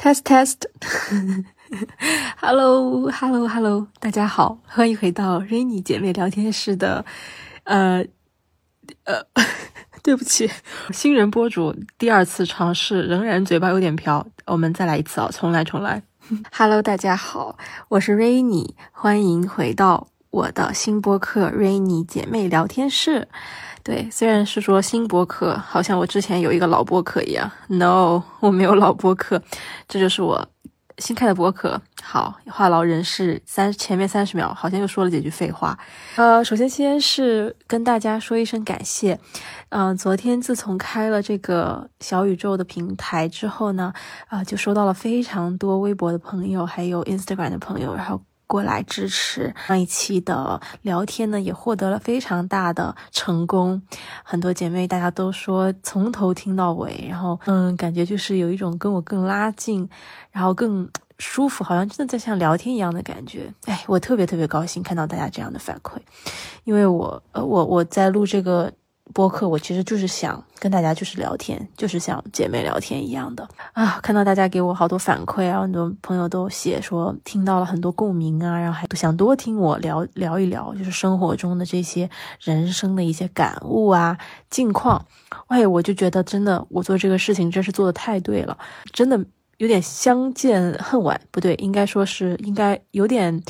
[0.00, 0.22] Test
[2.40, 7.04] test，Hello Hello Hello，大家好，欢迎回到 Rainy 姐妹聊天室的，
[7.64, 8.02] 呃
[9.04, 9.22] 呃，
[10.02, 10.50] 对不起，
[10.90, 16.02] 新人播主第二次尝试，仍然嘴巴有点瓢，我们再来一次啊，重来重来。
[16.50, 17.58] Hello，大家好，
[17.88, 23.28] 我是 Rainy，欢迎回到我的新播客 Rainy 姐妹聊天室。
[23.82, 27.50] 对，虽然是说新播客，好像我之前有一个老播客一样。
[27.66, 29.42] No，我没有老播客，
[29.88, 30.48] 这就是我
[30.98, 31.80] 新开的播客。
[32.00, 35.76] 好，话痨人士三前面三十秒好像又说了几句废话。
[36.14, 39.18] 呃，首先先是跟大家说一声感谢。
[39.70, 43.92] 嗯，昨天自从开了这个小宇宙的平台之后呢，
[44.28, 48.20] 啊，就收到了非常多微博的朋友，还有 Instagram 的朋友，然后。
[48.50, 53.80] 过来支持上一期的聊天呢，也获得了非常大的成功。
[54.24, 59.88] 很多姐妹大家都说从头听到尾，然后嗯，感觉就是有一种跟我更拉近，
[60.32, 63.54] 然后更舒服，好像真的在像聊天一样的感觉。
[63.66, 65.98] 哎，我特别特别高兴看到大家这样的反馈，
[66.64, 68.72] 因为我呃我我在录这个。
[69.12, 73.98] 播客，我其实就是想跟大家就是聊天，就是像姐妹聊天一样的啊。
[74.02, 82.08] 看到大家给我好多反馈啊，很多朋友都写说听到了很多共鸣啊，然后还想多听我聊聊一聊，就是生活中的这些
[82.40, 84.16] 人生的一些感悟啊、
[84.48, 85.04] 近况。
[85.48, 88.56] 哎，我就觉得真的，我做这个事情真是做的太对了，
[88.92, 89.18] 真的
[89.58, 93.42] 有点相见恨晚，不对，应该说是应该有点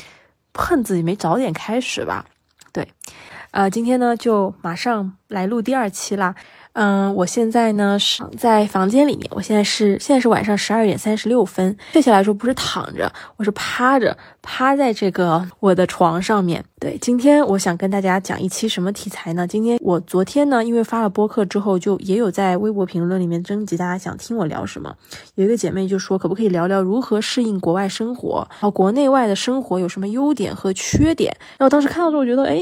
[0.53, 2.25] 恨自己没早点开始吧，
[2.73, 2.87] 对。
[3.51, 6.33] 呃，今天呢就马上来录第二期啦。
[6.73, 11.75] 嗯，我现在呢是在房间里面，我现在是现在是晚上十二点三十六分。
[11.91, 16.63] 确切来说不是躺着，我是趴着，趴在这个我的床上面。
[16.79, 19.45] 对，今天我想跟大家讲一期什么题材呢？
[19.45, 24.95] 今天我昨天呢，因为发了播客之后，就也有在微博评论里面征集大家想听我聊什么。
[25.35, 31.35] 有一个姐妹就说，可不可以聊聊如何适应国外生活，然后国内外的生活有什么优点和缺点？
[31.57, 32.57] 然后当时看到之后，我觉得，哎。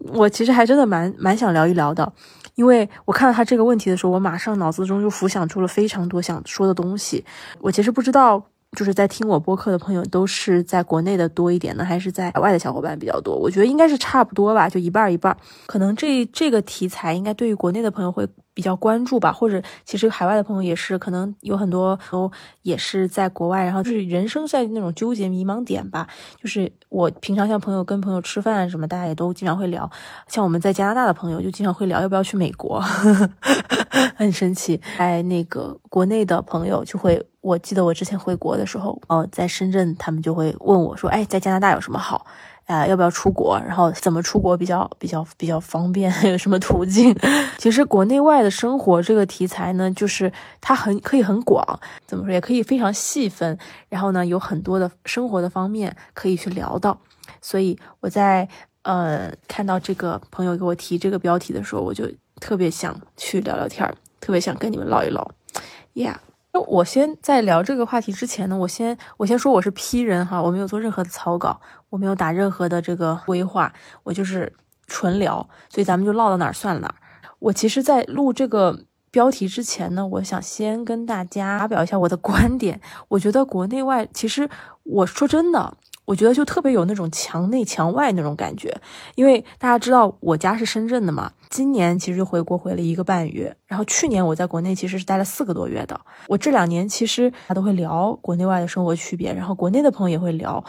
[0.00, 2.12] 我其实还真的蛮蛮想聊一聊的，
[2.54, 7.24] 因为我看到他这个问题的时候，我马上脑子中就浮想出了非常多想说的东西。
[7.60, 8.42] 我其实不知道，
[8.76, 13.36] 就是在听我播客的朋友都是在国内的多一点呢，还是在海外的小伙伴比较多？
[13.36, 15.36] 我觉得应该是差不多吧，就一半一半。
[15.66, 18.26] 可能这这个题材应该对于国内的朋友会。
[18.52, 22.30] 比较关注吧，或者其实海外的朋友也是，可能有很多都
[22.62, 26.06] 也是在国外，然后就是人生在那种纠结迷茫点吧。
[26.40, 29.90] 就是我平常像朋友跟朋友吃饭什么，大家也都经常会聊。
[30.28, 32.80] 像我们在加拿大的朋友就经常会聊要不要去美国，
[34.16, 34.80] 很神奇。
[34.98, 42.26] 在那个国内的朋友就会，我记得我之前回国的时候，哦，在深圳他们就会问我说，哎，在加拿大有什么好？
[42.70, 43.58] 啊，要不要出国？
[43.66, 46.12] 然后怎么出国比较比较比较方便？
[46.30, 47.12] 有什么途径？
[47.58, 51.64] 其实国内外的生活这个题材呢，就是它很可以很广，
[52.06, 53.58] 怎么说也可以非常细分。
[53.88, 56.96] 然后呢，有很多的生活的方面可以去聊到。
[57.42, 58.48] 所以我在
[58.82, 62.08] 呃看到这个朋友给我提这个标题的时候，我就
[62.40, 65.28] 特别想去聊聊天儿，特别想跟你们唠一唠。
[65.94, 66.14] Yeah。
[66.52, 73.72] 那我先在聊这个话题之前呢，我先我先说我是批人哈，我没有做任何的草稿，我没有打任何的这个规划，
[74.02, 74.52] 我就是
[74.86, 76.94] 纯聊，所以咱们就唠到哪儿算哪儿。
[77.38, 82.80] 我其实，在录这个标题之前呢，我想先跟大家发表一下我的观点。
[83.08, 84.48] 我觉得国内外，其实
[84.82, 85.76] 我说真的。
[86.10, 88.76] 我觉得就特别有那种墙内墙外那种感觉，
[89.14, 96.00] 因为大家知道我家是深圳的嘛，今年其实回国回了一个半月，然后去年我在国内其实是待了四个多月的。
[96.26, 100.64] 我这两年其实他都会聊国内外的生活区别，然后国内的朋友也会聊，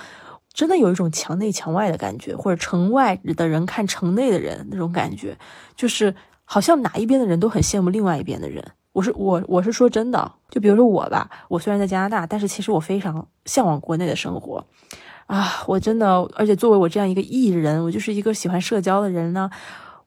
[0.53, 5.35] 真的有一种墙内墙外的感觉，或者城外的人看城内的人那种感觉，
[5.75, 6.13] 就是
[6.45, 8.63] 好像哪一边的人都很羡慕另外一边的人。
[8.93, 14.63] 我是我我是说真的，就比如说我吧，我虽然在加拿大，但是其实我非常向往国内的生活。
[15.31, 16.05] 啊，我真的，
[16.35, 19.49] 而且作为我这样一个艺人，我就是一个喜欢社交的人呢，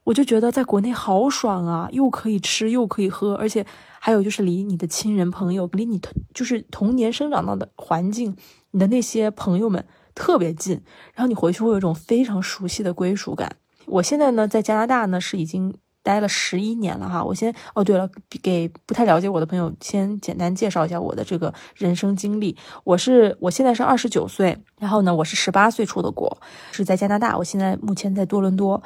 [0.04, 3.64] 我就觉得在国内好爽啊，又可以吃，又可以喝，而且
[3.98, 5.98] 还有就是离你的亲人朋友，离你
[6.34, 8.36] 就是童年生长到的环境，
[8.72, 10.82] 你的那些朋友们特别近，
[11.14, 13.56] 然后你回去会有一种非常熟悉的归属感。
[13.86, 15.74] 我现在呢，在加拿大呢是已经。
[16.04, 18.08] 待了十一年了哈，我先哦对了，
[18.42, 22.56] 给不太了解我的朋友先简单介绍一下我的这个人生经历。
[22.84, 26.38] 我是我现在是二十九岁，然后呢，我是十八岁出的国，
[26.70, 28.80] 是在加拿大，我现在目前在多伦多。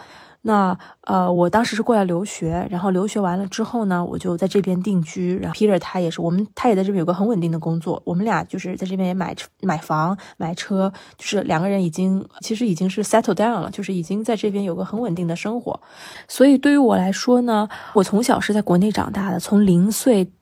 [0.49, 5.39] 那呃，我当时是过来留学，然后留学完了之后呢，我就在这边定居。
[5.39, 8.01] 然后 Peter 他也是，我们他也在这边有个很稳定的工作。
[8.07, 15.79] 我们俩就是在这边也买买房、买车，就是两个人已经其实已经是 settle down 了，就是已经在这边有个很稳定的生活。
[16.27, 20.33] 所以对于我来说呢，我从小是在国内长大的，从零岁。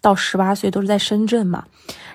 [0.00, 1.66] 到十八岁都是在深圳嘛，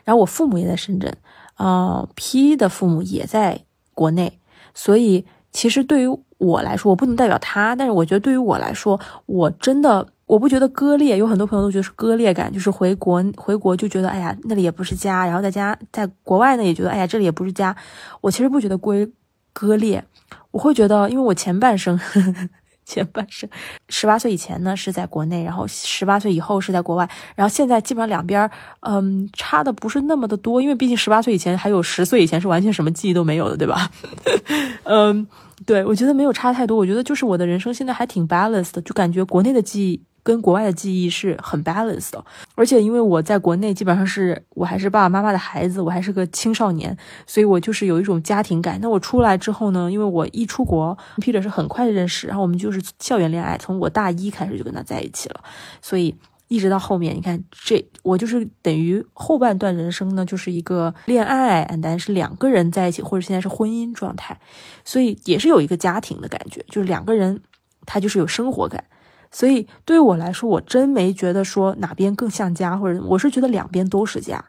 [0.04, 1.16] 然后我父母也在深圳，
[1.58, 4.40] 呃，P 的父母也在国内，
[4.74, 6.08] 所以其实对于
[6.42, 17.76] 我来说，我不能代表他，但是我觉得对于我来说，我真的我不觉得割裂，有很多朋友都觉得是割裂感，就是回国回国就觉得哎呀那里也不是家，然后在家在国外呢也觉得哎呀这里也不是家，
[18.22, 19.08] 我其实不觉得归
[19.54, 20.04] 割裂，
[20.50, 22.00] 我会觉得因为我前半生。
[22.84, 23.48] 前半生，
[23.88, 28.50] 十八岁以前呢是在国内，然后十八岁以后是在国外，然后现在基本上两边，
[28.82, 33.90] 嗯，差的不是那么的多，因为毕竟十八岁以前还有十岁以前是完全什么记忆都没有的，对吧？
[34.84, 35.26] 嗯，
[35.66, 40.02] 对，我觉得没有差太多，我觉得就是我的人生现在还挺 balanced 的，就感觉国内的记忆。
[40.24, 42.24] 跟国外的记忆是很 balanced 的，
[42.54, 48.78] 而且因为我在国内基本上是我还是爸爸妈妈的孩子，我还是个青少年，所以我就是有一种家庭感。
[48.84, 55.42] 那我出来之后呢，因为我一出国，Peter 是很快的认识，然后我们就是校园恋爱，从我大一开始就跟他在一起了，
[55.82, 56.16] 所以
[56.52, 64.38] 一直到后面，你看这我就是等于后半段人生呢，就是一个恋爱，但是两个人在一起，或者现在是婚姻状态，
[64.84, 67.42] 所以也是有一个家庭的感觉，就是两个人
[67.86, 68.84] 他就是有生活感。
[69.32, 74.44] 所以对我来说，我真没觉得说哪边更像家，或者我是觉得两边都是家。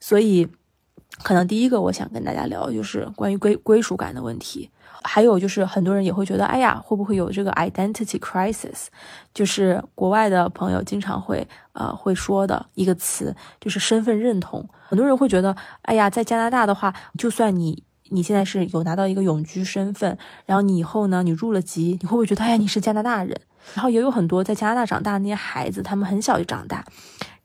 [0.00, 0.48] 所以，
[1.22, 4.70] 可能第一个我想跟大家聊就是关于归归属感的问题。
[5.02, 8.86] 还有就是很多人也会觉得，哎呀，会不会有这个 identity crisis？
[9.32, 14.68] 就是国外的朋友经常会呃会说的一个词，就是身份认同。
[14.88, 20.16] 很多人会觉得，哎呀，在加拿大的话，就算你你现在是有拿到一个永居身份，
[20.46, 23.38] 然后你以后呢，你入了籍，你会不会觉得，哎呀，你是加拿大人？
[23.74, 26.84] 然后也有很多在加拿大长大的那些孩子，他们很小就长大，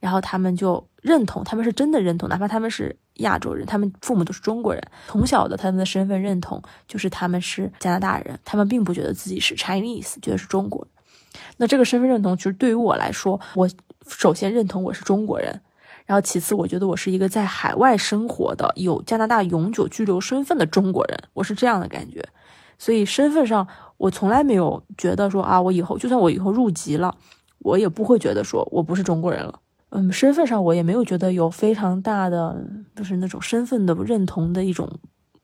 [0.00, 10.90] 然后他们就认同，他们是真的认同，哪怕他们是亚洲人，他们父母都是中国人，从小的他们的身份认同就是他们是加拿大人，他们并不觉得自己是 Chinese，觉得是中国人。
[11.56, 13.68] 那这个身份认同，其实对于我来说，我
[14.08, 15.60] 首先认同我是中国人，
[16.06, 22.24] 然后其次我觉得我是一个在海外生活的有加拿大永久居留身份的中国人，我是这样的感觉。
[22.78, 23.66] 所以身份上，
[23.96, 27.16] 我从来没有觉得说啊，我以后就算我以后入籍了，
[27.58, 29.60] 我也不会觉得说我不是中国人了。
[29.94, 32.56] 嗯，身份上我也没有觉得有非常大的，
[32.94, 34.90] 就是那种身份的认同的一种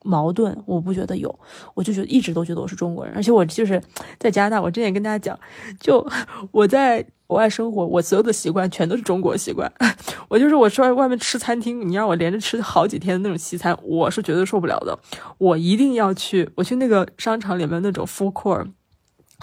[0.04, 1.38] 矛盾，我不觉得有。
[1.74, 3.80] 我就觉得一直都觉得我是中国人，而且我就是
[4.18, 5.38] 在加拿大，我之前跟大家讲，
[5.80, 6.06] 就
[6.52, 7.06] 我在。
[7.30, 9.72] 国外生活，我所有的习惯全都是中国习惯。
[10.28, 14.98] 我就是我说外面吃餐厅，你让我连着吃好几天的那种西餐，我是绝对受不了的。
[15.38, 18.66] 我一定要去，我去那个商场里面那种 food court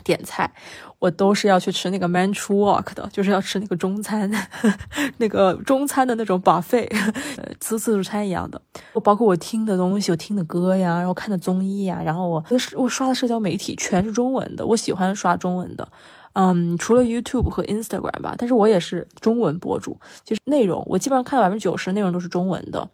[0.03, 0.49] 点菜，
[0.99, 4.29] 我都是要去吃那个 manchu walk 的，就是要吃那个中餐，
[5.17, 6.89] 那个中餐的那种 buffet，
[7.59, 8.61] 自自助餐一样的。
[8.93, 12.43] 我包括我听的东西，我听的歌呀，然后看的综艺呀，然后我
[12.75, 15.87] 我刷的社交媒体全是中文的，我喜欢刷中文的。
[16.33, 22.87] 嗯，除了 YouTube 和 Instagram 吧，但是我也是中文博主，就是内容我基本上看百分之九十内容都是中文的。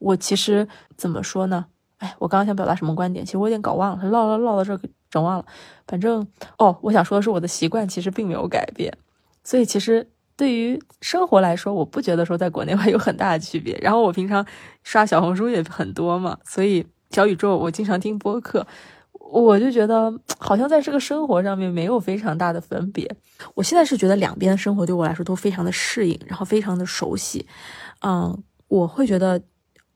[0.00, 0.66] 我其实
[0.96, 1.66] 怎么说呢？
[1.98, 4.76] 哎，我刚刚想表达什么观点，其实我有点搞忘了，唠唠唠到这
[5.12, 5.44] 整忘了。
[5.86, 6.26] 反正
[6.58, 8.92] 哦，我想说的是我的习惯其实并没有改变，
[9.44, 13.78] 所以其实对于生活来说，我不觉得说在国内外有很大的区别。
[13.80, 14.44] 然后我平常
[14.82, 18.66] 刷小红书也很多嘛，所以小宇宙我经常听播客。
[19.30, 23.10] 我就觉得好像在这个生活上面没有非常大的分别。
[23.54, 27.46] 我现在是觉得两边的生活对我来说都非常的适应，然后非常的熟悉。
[28.02, 29.40] 嗯，我会觉得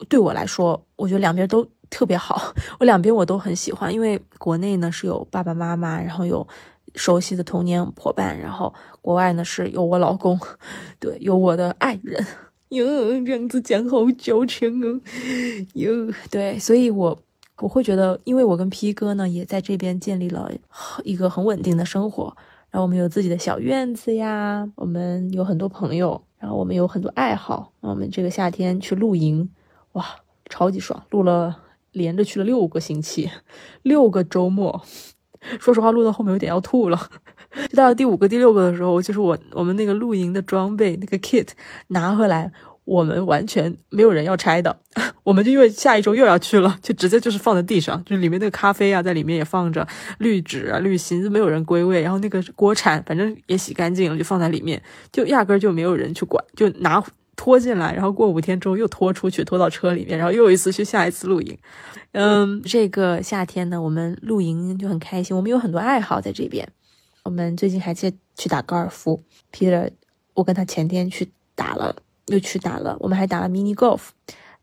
[0.09, 2.55] 对我来说，我觉得两边都特别好。
[2.79, 6.47] 我两边我都很喜欢，因为国内呢是有爸爸妈妈，然后有
[6.95, 10.39] 熟悉的童年伙伴，然后国外呢是有我老公，
[10.99, 12.27] 对，有我的爱人。
[12.71, 12.85] 哟，
[13.25, 15.01] 这样子讲好矫情哦。
[15.75, 17.23] 哟，对，所以我。
[17.63, 20.53] 我会觉得，因为我跟 P 哥呢也在这边建立了
[21.05, 22.25] 一个很稳定的生活，
[22.69, 27.73] 然后我们有自己的小院子呀，我们有很多朋友，然后我们有很多爱好。
[27.81, 29.49] 我们这个夏天去露营，
[29.93, 30.05] 哇，
[30.51, 31.03] 超级爽！
[31.09, 31.57] 录了
[31.97, 33.31] 连着去了六个星期，
[33.83, 34.83] 六个周末。
[35.59, 37.11] 说实话，录到后面有点要吐了。
[37.71, 41.49] 就到了第五个、第六个的时候，就是我我们那个露营的装备那个 kit
[41.89, 42.53] 拿回来。
[42.85, 44.79] 我们完全没有人要拆的，
[45.25, 49.85] 我们就因为下一周又要去了，就直接就是放在地上，就里面那个咖啡啊，在里面也放着
[50.19, 52.01] 滤纸啊、滤芯，没有人归位。
[52.01, 57.03] 然后那个锅铲，反正也洗干净了，就放在里面，就压根就没有人去管，就拿
[57.37, 61.57] 拖进来，然后过五天之后又拖出去，拖到车里面，然后又一次去下一次露营。
[62.13, 66.67] 嗯，这个夏天呢，我们露营就很开心，我们有很多爱好在这边。
[67.23, 69.91] 我们最近还去去打高尔夫，Peter，
[70.35, 71.95] 我跟他前天去打了。
[72.29, 74.01] 又去打了，我们还打了 mini golf，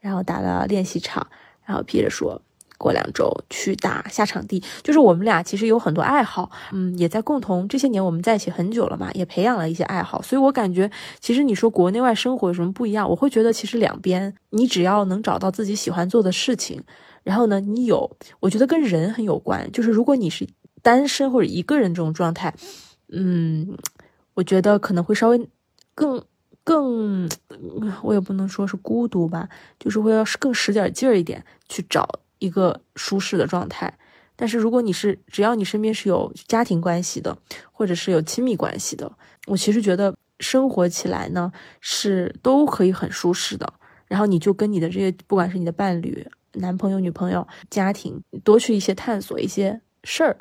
[0.01, 1.25] 然后打了练习场。
[1.63, 2.42] 然后 Peter 说，
[2.83, 4.61] 过两周去打下场地。
[4.83, 10.21] 就是我们俩其实有很多爱好，嗯，也在共同这些年我们在一起很久了嘛，也培养了一些爱好。
[10.21, 13.09] 所以我感觉，其实你说国内外生活有什么不一样？
[13.09, 16.83] 我会觉得其实两边，你只要能找到自己喜欢做的事情，
[17.23, 19.71] 然后呢，你有，我觉得跟人很有关。
[19.71, 20.45] 就是如果你是
[20.81, 22.53] 单身或者一个人这种状态，
[23.13, 23.77] 嗯，
[24.33, 25.47] 我觉得可能会稍微
[25.95, 26.21] 更。
[26.65, 27.27] 更，
[28.03, 32.07] 我也不能说是孤独吧，就是会要更使点劲儿一点去找
[32.43, 33.97] 一个舒适的状态。
[34.35, 37.38] 但是如果你是只要你身边是有家庭关系的，
[37.71, 39.09] 或者是有亲密关系的，
[39.47, 43.73] 我其实觉得生活起来呢是都可以很舒适的。
[44.07, 50.38] 然后你就跟你的这些，不管是你的伴侣、男朋友、女朋友、家庭，多去一些探索一些事儿。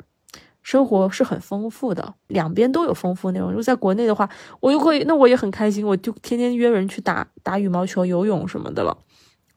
[0.61, 3.49] 生活是很丰富的，两边都有丰富内容。
[3.49, 4.29] 如果在国内的话，
[4.59, 8.97] 我又会，那我也很开心，我就天天约人去打打羽毛球、游泳什么的了。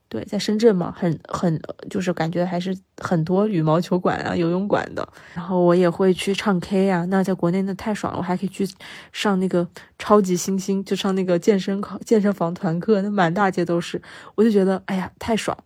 [0.09, 1.59] 对，在深圳嘛，很很
[1.89, 5.07] 就是感觉还是很多羽毛球馆啊、游泳馆的。
[5.33, 8.67] 然后我也会去唱 K 啊，那在国内那太爽了，我还可以去
[9.11, 9.67] 上那个
[9.99, 14.01] 超级星星，就上那个健身课、健身房团课，那满大街都是，
[14.35, 15.57] 我就觉得哎呀太爽。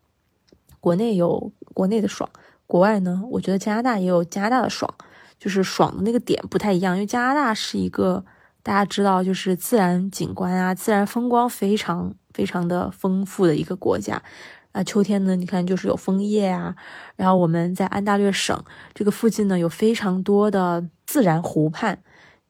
[0.79, 2.29] 国内有国内的爽，
[2.65, 4.93] 国外呢，我觉得加拿大也有加拿大的爽。
[5.39, 8.23] 就是爽的那个点不太一样，因为加拿大是一个
[8.61, 14.21] 大家知道，就是自然景观啊、自然风光非常非常的丰富的一个国家。
[14.71, 16.75] 啊，秋天呢，你看就是有枫叶啊。
[17.15, 22.01] 然后我们在安大略省这个附近呢，有非常多的自然湖畔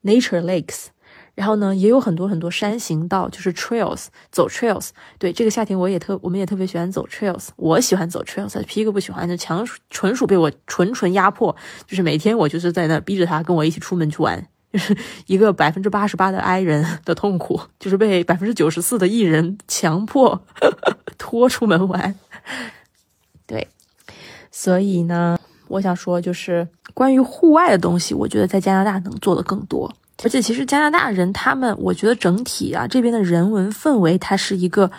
[0.03, 0.87] （nature lakes）。
[1.33, 4.89] 然后呢，也有很多很多山行道，就是 trails，走 trails。
[5.17, 7.47] 对，这个夏天我也特，我们也特别喜欢走 trails。
[7.55, 11.55] 我喜欢走 trails，皮哥不喜欢，就强纯属被我纯纯压迫。
[11.87, 14.45] 就是每天我就是在那逼着他跟我一起出门去玩，
[15.27, 20.41] 一个百分之八十八的 I 人的痛苦，就是被百分之九十四的 E 人强迫
[21.17, 22.15] 拖出门玩。
[23.45, 23.67] 对，
[24.49, 25.37] 所以呢，
[25.67, 29.93] 我想说，就是关于户外的东西，我觉得在加拿大能做的更多。
[30.23, 34.91] 而且其实加拿大人他们，我觉得整体啊这边的人文氛围，它是一个，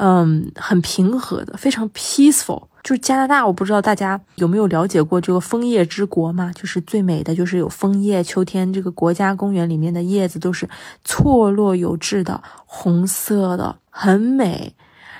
[0.00, 2.68] 嗯，很平和的，非常 peaceful。
[2.84, 6.52] 就是加拿大，我不知道大家有没有了解过这个枫叶之国嘛？
[6.52, 10.68] 就是最美的就是有枫叶，秋天这个国家公园里面的叶子都是
[11.04, 14.76] 错落有致的，红色的，很美。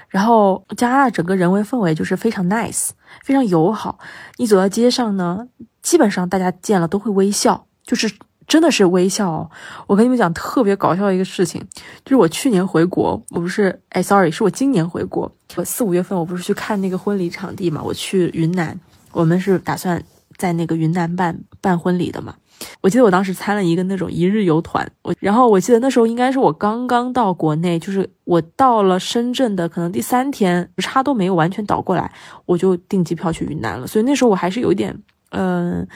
[0.08, 2.90] 然后加拿大整个人文氛围就是非常 nice，
[3.25, 3.99] 非常友好。
[4.37, 5.49] 你走到街上呢，
[5.82, 8.08] 基本上大家见了都会微笑，就是。
[8.48, 9.48] 真的是微笑。
[9.86, 11.62] 我跟你们讲特别搞笑的一个事情，
[12.04, 15.30] 就是我去年回国，我不是哎，sorry，是我今年回国。
[15.54, 17.82] 我四五月份我不是去看那个婚礼场地嘛？
[17.82, 18.78] 我去云南，
[19.12, 20.02] 我们是打算
[20.36, 22.34] 在那个云南办办婚礼的嘛。
[22.80, 32.10] 我记得我当时参了一个那种一日游团，我然后我记得那时候应该是我刚刚到国内，就是我到了深圳的可能第三天，差都没有完全倒过来，
[32.46, 33.86] 我就订机票去云南了。
[33.86, 34.98] 所以那时候我还是有一点，
[35.30, 35.86] 嗯。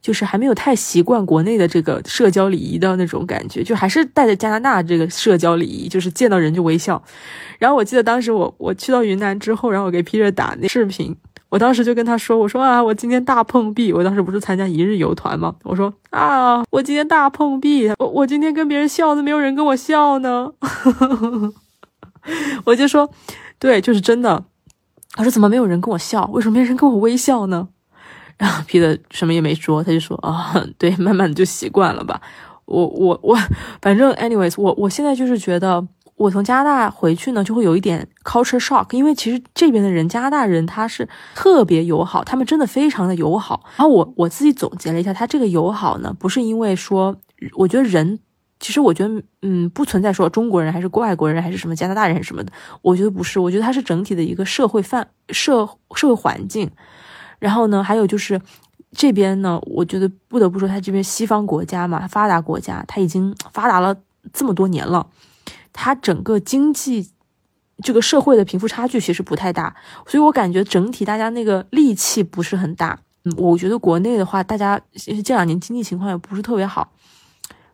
[0.00, 7.02] 就是还没有太习惯国内的这个社交礼仪的那种感觉，就还是带着加拿大这个社交礼仪，就是见到人就微笑。
[7.58, 11.14] 然后我记得当时我我去到云南之后，然后我给 Peter 打那视频，
[11.50, 13.92] 我当时就跟他说：“我说啊，我今天大碰壁。
[13.92, 15.54] 我当时不是参加一日游团吗？
[15.64, 20.52] 我说啊，我今天大碰壁，我我今天跟别人笑都，没有人跟我笑呢。
[22.64, 23.10] 我就说，
[23.58, 24.44] 对，就是真的。
[25.12, 26.24] 他说怎么没有人跟我笑？
[26.32, 27.68] 为什么没人跟我微笑呢？”
[28.40, 32.18] 然后皮特什么也没说，他就说啊， 对，慢慢就习惯了吧。
[32.64, 33.36] 我我我，
[33.82, 43.62] 反正 anyways，我我现在就是觉得，我从加拿大回去呢，就会有一点 culture shock，因为其实这边的人，加拿大人他是特别友好，他们真的非常的友好。
[43.76, 47.14] 然后我我自己总结了一下，他这个友好呢，不是因为说，
[47.56, 48.18] 我觉得人，
[48.58, 56.70] 其实我觉得，嗯，不存在说中国人还是外国人还是什么加拿大人什么的，我觉得不是，我觉得它是整体的一个社会范社社会环境。
[57.40, 58.40] 然后呢，还有就是
[58.92, 63.96] 这边呢，我觉得不得不说，他这边西方国家嘛，发达国家，他已经发达了
[64.32, 65.04] 这么多年了，
[65.72, 67.10] 他整个经济
[67.82, 69.74] 这个社会的贫富差距其实不太大，
[70.06, 73.00] 所以我感觉整体大家那个戾气不是很大。
[73.24, 74.80] 嗯，我觉得国内的话，大家
[75.24, 76.92] 这两年经济情况也不是特别好，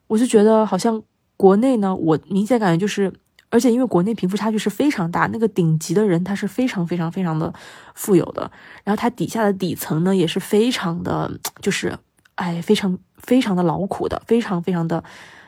[0.06, 1.02] 我就觉得好像
[1.36, 3.12] 国内呢，我明显感觉就是。
[3.56, 7.50] 而且因为国内贫富差距是非常大，那个顶级的人他是非常非常非常的
[7.94, 8.50] 富有的，
[8.84, 11.98] 然后他底下的底层呢也是非常的，就是
[12.34, 15.02] 哎非常非常的劳苦的，非常非常的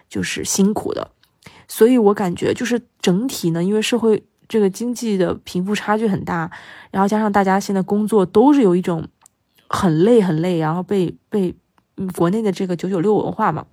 [0.09, 1.11] 就是辛苦的，
[1.69, 6.50] 所以我感觉就是整体呢，因为社会这个经济的贫富差距很大，
[6.91, 9.07] 然后加上大家现在工作都是有一种
[9.69, 11.55] 很累很累，然后被被
[12.17, 13.67] 国内的这个九九六文化嘛。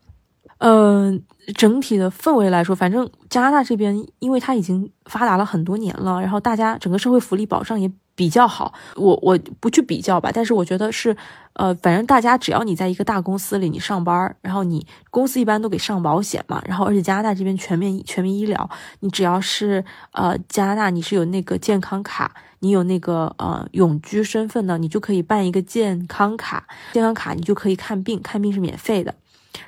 [0.68, 1.22] 嗯，
[1.54, 8.74] 整体的氛围来说，反正加拿大这边，因为它已经发达了很多年了，然后大家整个社会福利保障也比较好。
[8.96, 11.16] 我我不去比较吧，但是我觉得是，
[11.54, 18.68] 呃，反正大家只要你在一个大公司里你上班，然后你公司一般都给上保险嘛，然后而且加拿大这边全面全民医疗，
[19.02, 29.14] 你只要是呃加拿大你是有那个健康卡，你有那个呃永居身份的，你就可以办一个健康卡，健康卡你就可以看病，看病是免费的。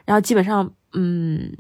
[0.04, 1.54] 然后基本上，嗯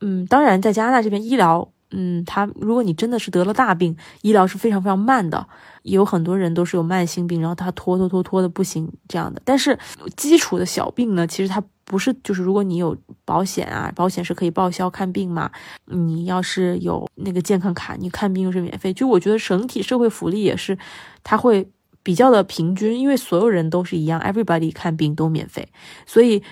[0.00, 5.46] 嗯，当然在加拿大这边医疗，嗯，他如果你真的是得了大病，医疗是非常非常慢的，
[5.82, 9.40] 有很多人都是有慢性病，然后他拖拖拖拖的不行这样的。
[9.44, 9.78] 但是
[10.16, 15.50] 基础的小病呢，其实它不是，就是如果你有保险啊，保险是可以报销看病嘛。
[15.86, 18.92] 你要是有那个健康卡，你看病又是免费。
[18.92, 20.76] 就我觉得整体社会福利也是，
[21.22, 21.68] 它会
[22.02, 25.68] 比较的平均，因为所有人都是一样，everybody 看病都免费，
[26.06, 26.42] 所以。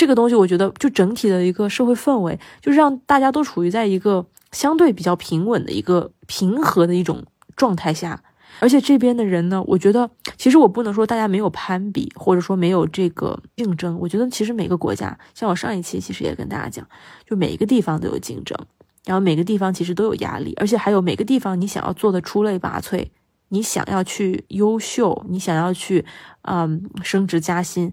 [0.00, 7.22] 这个东西，我觉得就整体的一个社会氛围，就是让大家都处于在一个相对比较平稳的一个平和的一种
[7.54, 8.22] 状态下。
[8.60, 13.98] 而且这边的人呢，我觉得其实我不能说大家没有攀比，或者说没有这个竞争。
[14.00, 16.88] 我觉得其实每个国家，像我上一期其实也跟大家讲，
[17.28, 18.56] 就每一个地方都有竞争，
[19.04, 23.06] 然后每个地方其实都有压力，而且还有每个地方你想要做的出类拔萃，
[23.50, 26.06] 你想要去优秀，你想要去
[26.44, 27.92] 嗯升职加薪，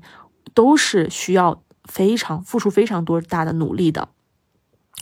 [0.54, 1.62] 都是需要。
[1.88, 4.10] 非常付出非常多大的努力的，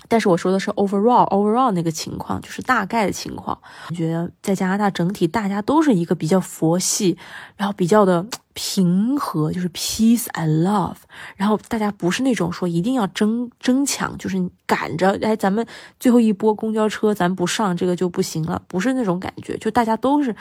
[0.07, 3.59] 但是我说的是 overall overall 那个情况，就是大概的情况。
[3.89, 7.17] 我觉得在加拿大整体大家都是一个比较佛系，
[7.57, 10.97] 然后比较的平和，就是 peace and love。
[11.35, 14.37] 然后大家不是那种说一定要争争抢，就是
[14.67, 15.65] 赶着哎，咱们
[15.99, 19.57] 最后一波公交车咱不上这个就不行了，不是那种感觉。
[19.57, 20.35] 就大家都是，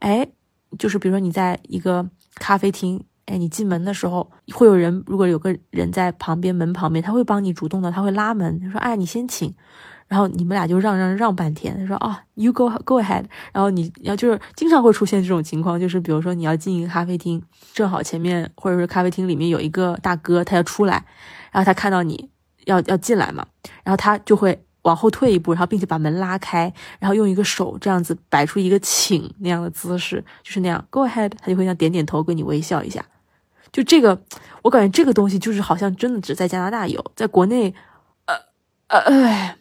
[0.00, 0.26] 哎，
[0.78, 3.04] 就是比如说你在一个咖啡厅。
[3.26, 9.54] 哎，你进门的时候会有人，如果有个人在旁边门旁边，他会帮你主动的，他会拉门，他说：“哎，你先请。”
[10.06, 11.74] 然后你们俩就让让让半天。
[11.78, 21.04] 他说：“啊，you go go ahead。”然后你要就是经常会出现这种情况，就是比如说你要进一个咖啡厅，正好前面或者是咖啡厅里面有一个大哥，他要出来，
[21.50, 22.28] 然后他看到你
[22.66, 23.46] 要要进来嘛，
[23.82, 33.02] 然后他就会往后退一步，然后并且把门拉开，然后用一个手这样子摆出一个请那样的姿势，就是那样 go ahead，他就会这样点点头，跟你微笑一下。
[33.74, 34.16] 就这个，
[34.62, 37.74] 我感觉这个东西就是好像真的只在加拿大有，在国内，
[38.26, 38.36] 呃
[38.86, 39.56] 呃，哎，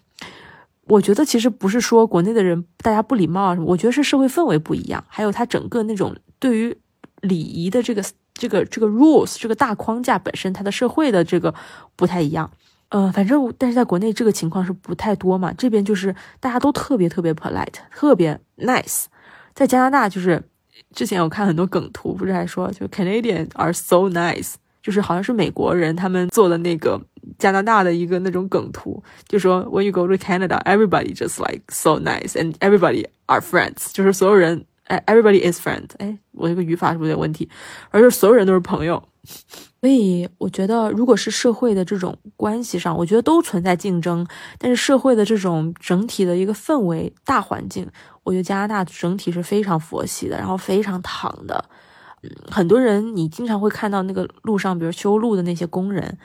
[0.85, 6.77] 我觉得其实不是说国内的人大家不礼貌啊什么，我觉得是社会氛围不一样，还有他整个那种对于
[7.21, 8.03] 礼仪的这个
[8.35, 11.55] 这个这个 rules 这个大框架本身，它的社会的这个
[11.95, 12.51] 不太一样。
[12.89, 19.05] 呃，反正但是在国内这个情况是不太多嘛，这边就是大家都特别特别 polite，特别 nice，
[19.55, 20.43] 在加拿大就是。
[20.93, 27.01] 之前我看很多梗图，不是还说就 Canadian are so nice，就是好像是美国人他们做的那个
[27.39, 35.59] 加拿大的一个那种梗图，就说 When you go to Canada, everybody just like so nice and everybody are friends，就是所有人哎，everybody is
[35.59, 35.89] friends，。
[35.97, 37.49] 哎，我这个语法是不是有点问题？
[37.89, 39.01] 而且所有人都是朋友。
[39.79, 44.27] 所以我觉得，如果是社会的这种关系上，我觉得都存在竞争。
[44.57, 47.87] 但是社会的这种整体的一个氛围、大环境，
[48.23, 51.63] 我觉得加拿大整体是非常佛系的，然后非常躺的。
[52.21, 56.17] 嗯，很多人你经常会看到那个路上，比如修路的那些工人，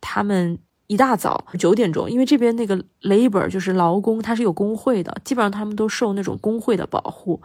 [0.00, 7.40] 他们一大早九点钟，因为这边那个 labor 就是劳工，他是有工会的，基本上他们都受那种工会的保护。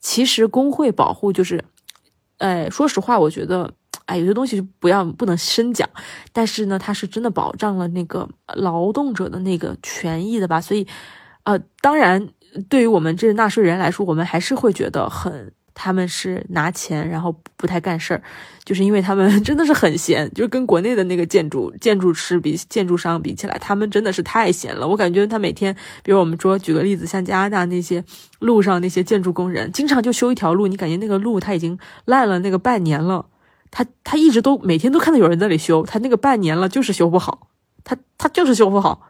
[0.00, 1.64] 其实工会保护就是，
[2.38, 3.72] 哎，说实话，我觉得。
[4.06, 5.88] 哎，有些东西是不要不能深讲，
[6.32, 10.60] 但是呢，它是真的保障了那个劳动者的那个权益的吧？
[10.60, 10.84] 所以，
[11.44, 12.28] 呃，当然，
[12.68, 18.22] 对于我们这纳税人来说，我们还是会觉得很，他们是拿钱然后不太干事儿，
[18.64, 24.86] 就是因为他们 真的是很闲，就跟国内的那个建筑建筑师比建筑商比起来，他们真的是太闲了。
[24.86, 28.04] 我感觉他每天，比如我们说举个例子，像加拿大那些
[28.40, 33.26] 路上那些建筑工人，经常就修一条路，你感觉那个路他已经烂了那个半年了。
[33.70, 37.48] 他他一直都每天都看到有人在那里修，他那个半年了就是修不好，
[37.82, 39.08] 他他就是修不好，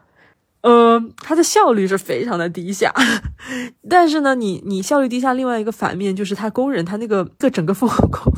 [0.63, 2.91] 呃，他的效率是非常的低下。
[3.89, 8.33] 但是呢，你你效率低下，另外一个反面就是他工人他那个这整个氛工，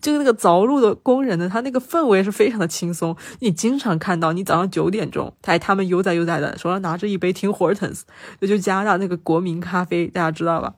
[0.00, 3.16] 就是那个凿路的工人呢，他那个氛围是非常的轻松。
[3.40, 8.02] 你经常看到，你早上九点钟，他他们悠哉悠哉的，手上拿着一杯 Tim Hortons，
[8.40, 10.74] 就就加拿大那个国民咖啡，大家知道吧？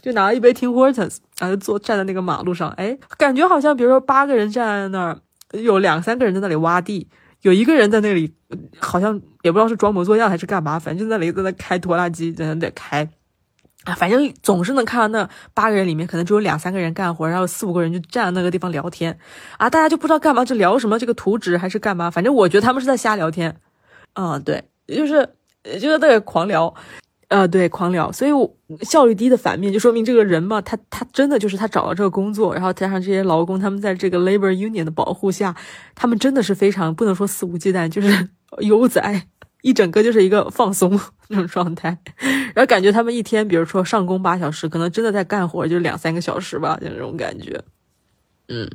[0.00, 5.18] 就拿了一杯 Tim Hortons，然后坐站在那个马路上，哎，感觉好像比如说八个人站在那儿，
[5.60, 7.08] 有两三个人在那里挖地，
[7.42, 8.32] 有一个人在那里，
[8.78, 13.08] 好像也不知道是装模作样还是干嘛，反正就在那里在那开拖拉机，在那在开，
[13.84, 19.18] 啊，反正总是能看到那八个人里面可能只有两三个人干活，然后四五个人就站在那个地方聊天，
[19.58, 23.56] 啊，大家就不知道干嘛，就聊什么，这个图纸还是干嘛，反正我觉得他们是在瞎聊天。
[24.14, 25.28] 嗯，对，就是
[25.64, 26.74] 就是那狂聊。
[27.32, 35.56] 呃，对，狂聊，所以我效率低的反面就说明这个人嘛，他他真的就是他找到这个工作，然后加上这些劳工，他们在这个 labor union 的保护下，
[35.94, 38.28] 他们真的是非常不能说肆无忌惮，就是
[38.60, 39.28] 悠哉，
[39.62, 41.96] 一整个就是一个放松那种状态，
[42.54, 47.62] 然后感觉他们一天，比如说上工八小时，可能真的在干活就两三个小时吧，就那种感觉，
[48.48, 48.68] 嗯。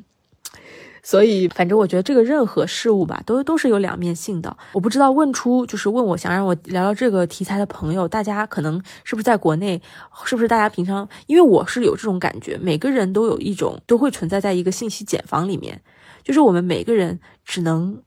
[1.10, 4.58] 所以，反正我觉得这个任何事物吧，都都是有两面性的。
[4.74, 9.82] 我不知道问出就是问我想让我聊聊这个题材的朋友，大家可能是不是在国内，
[10.26, 11.08] 是不是大家平常？
[11.28, 15.82] 因为我是有这种感觉，每个人都有一种都会存在在一个信息茧房里面，
[16.26, 18.04] 就是我们每个人只能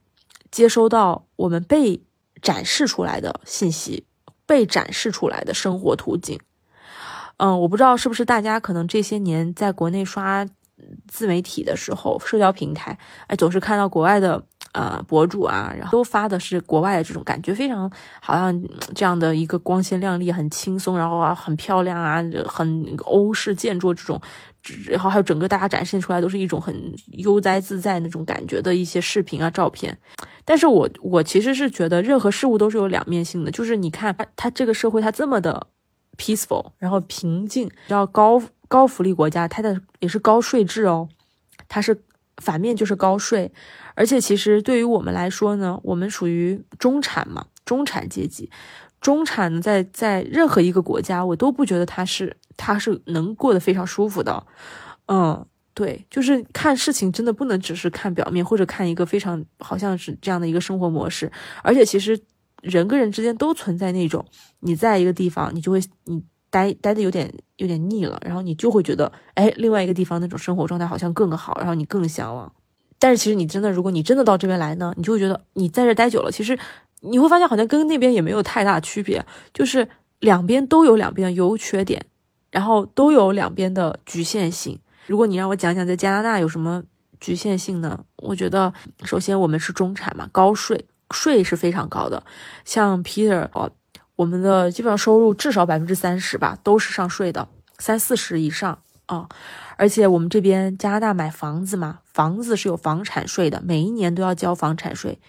[0.51, 2.03] 接收到我们被
[2.39, 4.05] 展示出来的信息，
[4.45, 6.39] 被展示出来的生活途径。
[7.37, 10.45] 嗯，我不知道是不是大家可能这些年在国内刷。
[11.07, 14.41] 自媒体的时候，社交平台，哎，总是看到国外的
[14.73, 17.91] 呃博主啊，然后都发的是国外的这种感觉，非常
[18.21, 18.63] 好像
[18.95, 24.21] 这样的一个光鲜亮丽、很轻松，然后啊很漂亮啊，很欧式建筑这种，
[24.87, 29.97] 然后还有整个大家展现出来都是一种很悠哉自在那种感觉的一些视频啊照片。
[30.43, 35.67] 但是我我其实是觉得任何事物都是有两面性的，就是你看它它这个社会它这么的
[36.17, 38.41] peaceful，然后平静，要高。
[38.71, 41.09] 高福利国家，它的也是高税制哦，
[41.67, 42.05] 它是
[42.37, 43.51] 反面就是高税，
[43.95, 48.49] 而且其实对于我们来说呢，我们属于中产嘛，中产阶级，
[49.01, 54.41] 中产在在任何一个国家，我都不觉得他是他是能过得非常舒服的，
[55.07, 61.29] 嗯，对，就是看事情真的不能只是看表面，或者看一个非常好像是这样的一个生活模式，
[61.61, 62.17] 而且其实
[62.61, 64.25] 人跟人之间都存在那种，
[64.61, 66.23] 你在一个地方，你就会你。
[66.51, 72.51] 待待的有点有点腻了，然后你就会觉得，哎，另外一个地方那种生活状态好像更好，然后你更向往。
[72.99, 76.59] 但是其实你真的，如果你真的到这边来呢，你就会觉得你在这待久了，其实
[76.99, 79.87] 你会发现好像跟那边也没有太大区别，就是
[80.19, 82.05] 两边都有两边的优缺点，
[82.51, 84.77] 然后都有两边的局限性。
[85.07, 86.83] 如果你让我讲讲在加拿大有什么
[87.19, 88.03] 局限性呢？
[88.17, 88.71] 我觉得
[89.03, 92.21] 首先我们是中产嘛，高税税是非常高的，
[92.65, 93.71] 像 Peter 哦。
[94.21, 97.47] 我们的基本上收入至少百分之三十吧，都是上税的，
[97.79, 99.27] 三四十以上啊。
[99.77, 105.19] 而且我们这边加拿大买房子嘛，房子是有房产税的，每一年都要交房产税。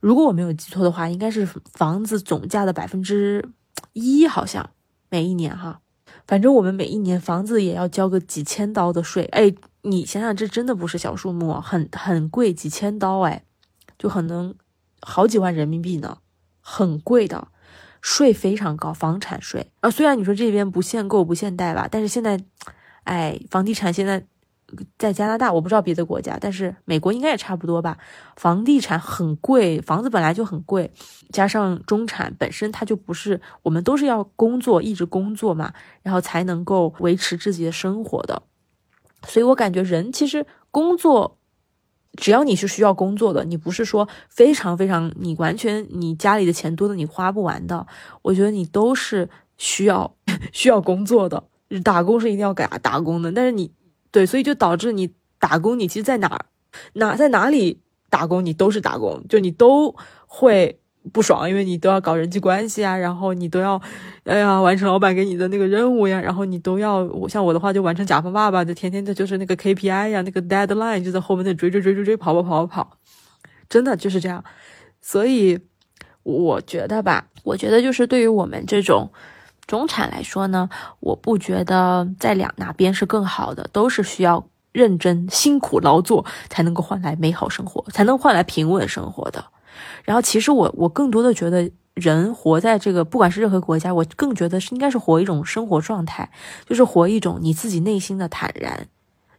[0.00, 3.48] 如果我没有记错的话，应该是房子总价的百分之
[3.92, 4.68] 一，好像
[5.08, 5.78] 每一年哈。
[6.26, 9.26] 反正我们每一年房子也要交个几千刀的税。
[9.26, 13.44] 哎，你想想，这真的不是小数目，很很贵，几千刀哎，
[13.96, 14.52] 就可能
[15.02, 16.18] 好几万人民币呢，
[16.60, 17.46] 很贵的。
[18.00, 19.90] 税非常高，房产税啊。
[19.90, 22.38] 虽然你说这边不限购不限贷吧，但是现在，
[23.04, 24.22] 哎，房地产现在
[24.98, 27.96] 在加拿大，我不知道别的国家，但是美国应该也差不多吧。
[28.36, 30.92] 房地产很贵，房子本来就很贵，
[31.30, 38.42] 加上中产本身他就不是，我们都是要工作，一直工作嘛，然后才能够维持自己的生活的。
[39.26, 41.37] 所以我感觉人其实工作。
[42.18, 47.86] 只要你是需要工作的，你不是说非常非常，你完全你家里的钱多的你花不完的，
[48.22, 50.14] 我觉得你都是需要
[50.52, 51.44] 需要工作的。
[51.84, 53.70] 打工是一定要给打工的，但是你
[54.10, 56.46] 对，所以就导致你打工，你其实在哪
[56.94, 59.94] 哪在哪里打工，你都是打工，就你都
[60.26, 60.77] 会。
[61.12, 63.80] 不爽，因为你都要搞人际关系啊，然后你都要，
[64.24, 72.98] 哎呀，完成老板给你的那个任务呀，然后你都要，我像我的话就完成甲方爸爸，就天天的就是那个 KPI 呀，那个 deadline 就在后面那追追追追追跑跑跑跑跑，
[73.68, 74.44] 真的就是这样。
[75.00, 75.58] 所以
[76.24, 79.10] 我觉得吧，我觉得就是对于我们这种
[79.66, 80.68] 中产来说呢，
[81.00, 89.42] 我不觉得在两哪边是更好的，都是需要认真辛苦劳作才能够换来美好生活，才能换来平稳生活的。
[90.04, 96.30] 然后，其实我我更多的觉得，人活在这个不管是任何国家，我更觉得是应该是活一种生活状态，
[96.66, 98.86] 就是活一种你自己内心的坦然，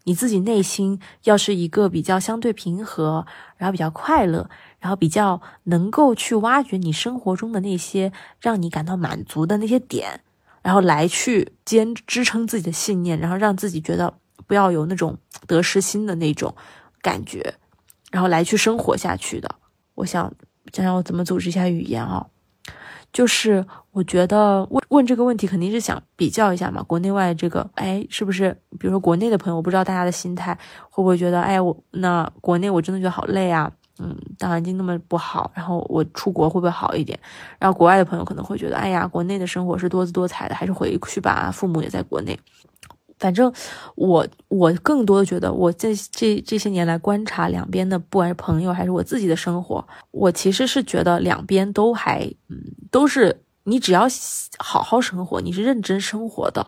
[0.03, 3.25] 你自己内心要是一个比较相对平和，
[3.57, 8.11] 然后比较快乐，然后比较能够去挖掘你生活中的那些
[8.41, 10.21] 让你感到满足的那些点，
[10.61, 14.13] 然后来去坚支撑自己的信念，然后让自己觉得
[14.47, 16.53] 不要有那种得失心的那种
[17.01, 17.55] 感觉，
[18.11, 19.55] 然后来去生活下去的。
[19.99, 20.31] 我想
[20.71, 22.25] 想想我怎么组织一下语言啊，
[23.11, 28.55] 就是我觉得问问这个问题肯定是想比较一下嘛，国内外这个，哎，是不是？
[28.79, 30.57] 比如说国内的朋友，我不知道大家的心态
[30.89, 37.19] 会不会觉得，哎，我那国内我真的觉得好累啊，嗯，大环境那么不好，然后我出国会不会好一点？
[37.59, 42.39] 然后国外的朋友可能会觉得，哎呀，国内的生活是多姿多彩的，还是回去吧，父母也在国内。
[43.19, 43.53] 反正
[43.95, 52.57] 我我更多的觉得，我这这这些年来观察两边的，不管是朋友还是我自己的生活，我其实是觉得两边都还嗯
[52.89, 54.07] 都是你只要
[54.57, 56.65] 好好生活，你是认真生活的，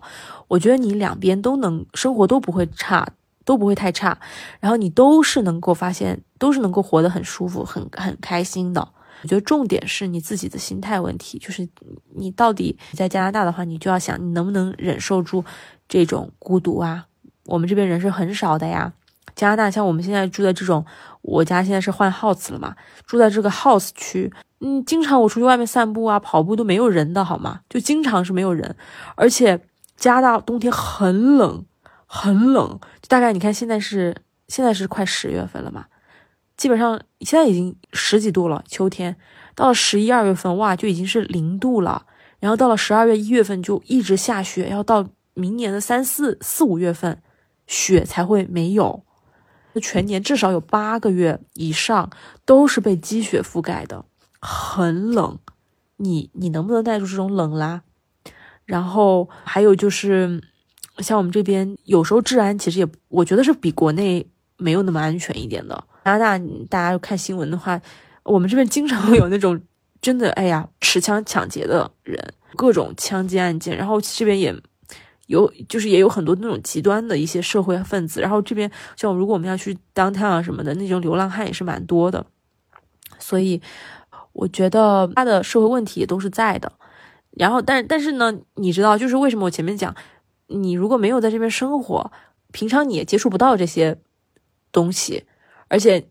[0.49, 3.07] 我觉得你两边都能生活都不会差，
[3.45, 4.19] 都不会太差，
[4.59, 8.87] 然后你都是能够发现，都是能够活得很舒服、很很开心的。
[9.23, 11.67] 我觉得重点是你自己的心态问题，就是
[12.15, 15.43] 你到底在加拿大的话，你就要想你能不能忍受住
[15.88, 17.05] 这种孤独啊。
[17.45, 18.93] 我们这边人是很少的呀。
[19.34, 20.86] 加拿大像我们现在住的这种，
[21.21, 27.62] 我家现在是换 house 了嘛，住在这个 house 区，嗯，经常我出去外面散步啊、跑步都没有人的好吗？
[27.69, 28.75] 就经常是没有人，
[29.15, 29.62] 而且
[29.95, 31.63] 加拿大冬天很冷，
[32.05, 34.15] 很冷，大概你看现在是
[34.49, 35.86] 现在是快十月份了嘛。
[36.62, 39.17] 基本上现在已经十几度了，秋天
[39.56, 42.06] 到了十一二月份，哇，就已经是零度了。
[42.39, 47.19] 然后到了十二月一月份就一直下雪，要到明年的三四四五月份，
[47.65, 49.04] 雪才会没有。
[49.82, 52.12] 全年至少有八个月以上
[52.45, 54.06] 都是被积雪覆盖的，
[54.39, 55.39] 很冷。
[55.97, 57.82] 你你能不能耐住这种冷啦？
[58.65, 60.39] 然后还有就是，
[61.00, 65.86] 像我们这边有时候治安其实也，我觉得是比国内没有那么安全一点的。
[66.03, 67.79] 加拿大，大家看新闻的话，
[68.23, 69.61] 我们这边经常会有那种
[70.01, 73.77] 真的，哎呀，持枪抢劫的人，各种枪击案件。
[73.77, 74.55] 然后这边也
[75.27, 78.19] 有，就是也有很多那种极端的一些社会分子。
[78.19, 82.25] 然后这边像如果我们要去 downtown 啊什么的，那种流浪汉也是蛮多的。
[83.19, 83.61] 所以
[84.33, 86.71] 我觉得他的社会问题也都是在的。
[87.29, 89.95] 然后，但但是呢，你知道，就是为什么我前面讲，
[90.47, 92.11] 你如果没有在这边生活，
[92.51, 93.97] 平常你也接触不到这些
[94.71, 95.25] 东西。
[95.71, 96.05] 而且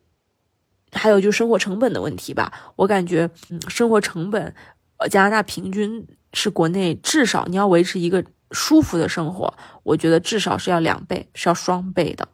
[0.90, 4.55] 还有就是生活成本的问题吧，我感觉，嗯，生活成本，
[4.96, 12.27] 呃，加拿大平均是国内至少你要维持一个舒服的生活，我觉得至少是要两倍，是要双倍的，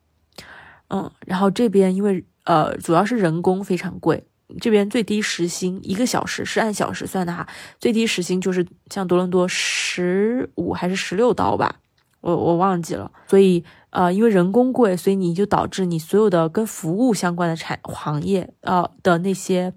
[0.89, 4.25] 嗯，然后这边因为呃主要是人工非常贵，
[4.61, 7.47] 这边最低时薪一个小时是按小时算的哈，
[7.81, 11.81] 最低时薪就是像多伦多十五还是十六刀吧，
[12.27, 13.65] 我我忘记了，所以。
[13.91, 19.73] 呃，因为人工贵，所以你就导致你所有的跟服务相关的产行业，呃的那些，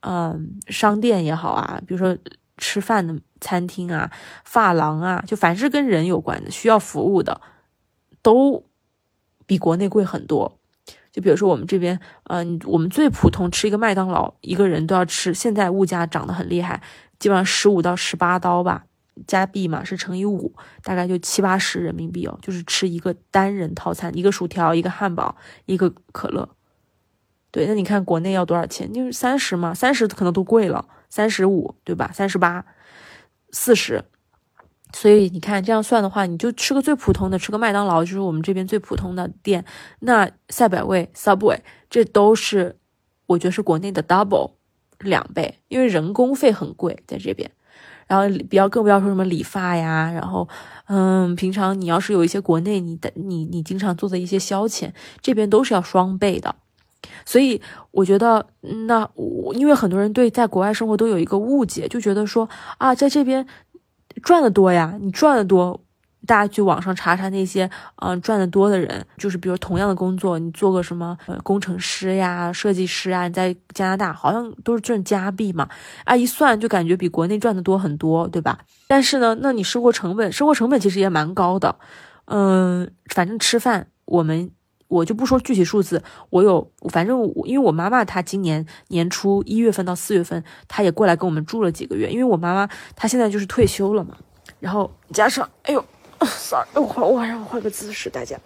[0.00, 2.18] 嗯，商店也好啊，比如说
[2.56, 4.10] 吃饭的餐厅啊、
[4.44, 7.40] 发廊啊，就凡是跟人有关的、需要服务的，
[8.22, 8.64] 都
[9.46, 10.58] 比国内贵很多。
[11.12, 16.82] 就比如说我们这边，嗯，我们最普通吃一个麦当劳，一个人都要吃，现在物价涨得很厉害，
[17.20, 18.86] 基本上十五到十八刀吧。
[19.26, 26.48] 加币嘛是乘以五，大概就七八十人民币哦，就是吃一个单人套餐，一个薯条，一个汉堡，一个可乐。
[27.50, 28.92] 对，那你看国内要多少钱？
[28.92, 32.10] 就是三十嘛，三十可能都贵了，三十五对吧？
[32.14, 32.64] 三十八、
[33.50, 34.04] 四十。
[34.92, 39.64] 所以你看这样算的话，你就吃个最普通的，吃个麦当劳，就是我们这边最普通的店。
[40.00, 42.76] 那赛百味、Subway，这都是
[43.26, 44.52] 我觉得是国内的 double
[44.98, 47.50] 两倍，因为人工费很贵在这边。
[48.10, 50.48] 然后不要更不要说什么理发呀，然后，
[50.88, 54.90] 嗯，平常你要是有一些国内你的你你经常做的一些消遣，
[55.22, 56.56] 这边都是要双倍的，
[57.24, 58.44] 所以我觉得
[58.88, 63.46] 那我因为很多人对在国外生活都有一个误解，就觉得说啊，在这边
[64.24, 65.80] 赚的多呀，你赚的多。
[66.30, 75.68] 大家去网上查查那些，嗯，赚的多的人，就是比如同样的工作，你做个什么，呃，工程师呀、设计师啊，你在加拿大好像都是赚加币嘛，
[76.04, 78.60] 啊，一算就感觉比国内赚的多很多，对吧？
[78.86, 81.74] 但是呢，那你生活成本，生活成本其实也蛮高的，
[82.26, 84.48] 嗯，反正吃饭，我们
[84.86, 94.16] 我就不说具体数字，我有，反正因为我妈妈她今年年初一月份到四月份，她也过来跟我们住了几个月，因为我妈妈她现在就是退休了嘛，
[94.60, 95.84] 然后加上，哎呦。
[96.26, 98.38] sorry，我换我让我换个姿势，大家。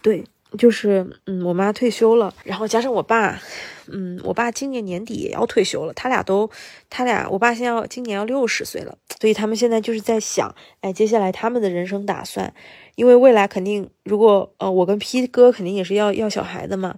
[0.00, 0.24] 对，
[0.58, 3.40] 就是嗯，我妈退休了，然后加上我爸，
[3.86, 6.50] 嗯，我爸今年年底也要退休了，他俩都，
[6.90, 12.52] 他俩，我爸现在要今年要六十岁了，所以他们现在就是在想，哎，接下来他们的人生打算，
[12.96, 16.96] 因为未来肯定，如果呃，我跟 P 哥肯定也是要要小孩的嘛，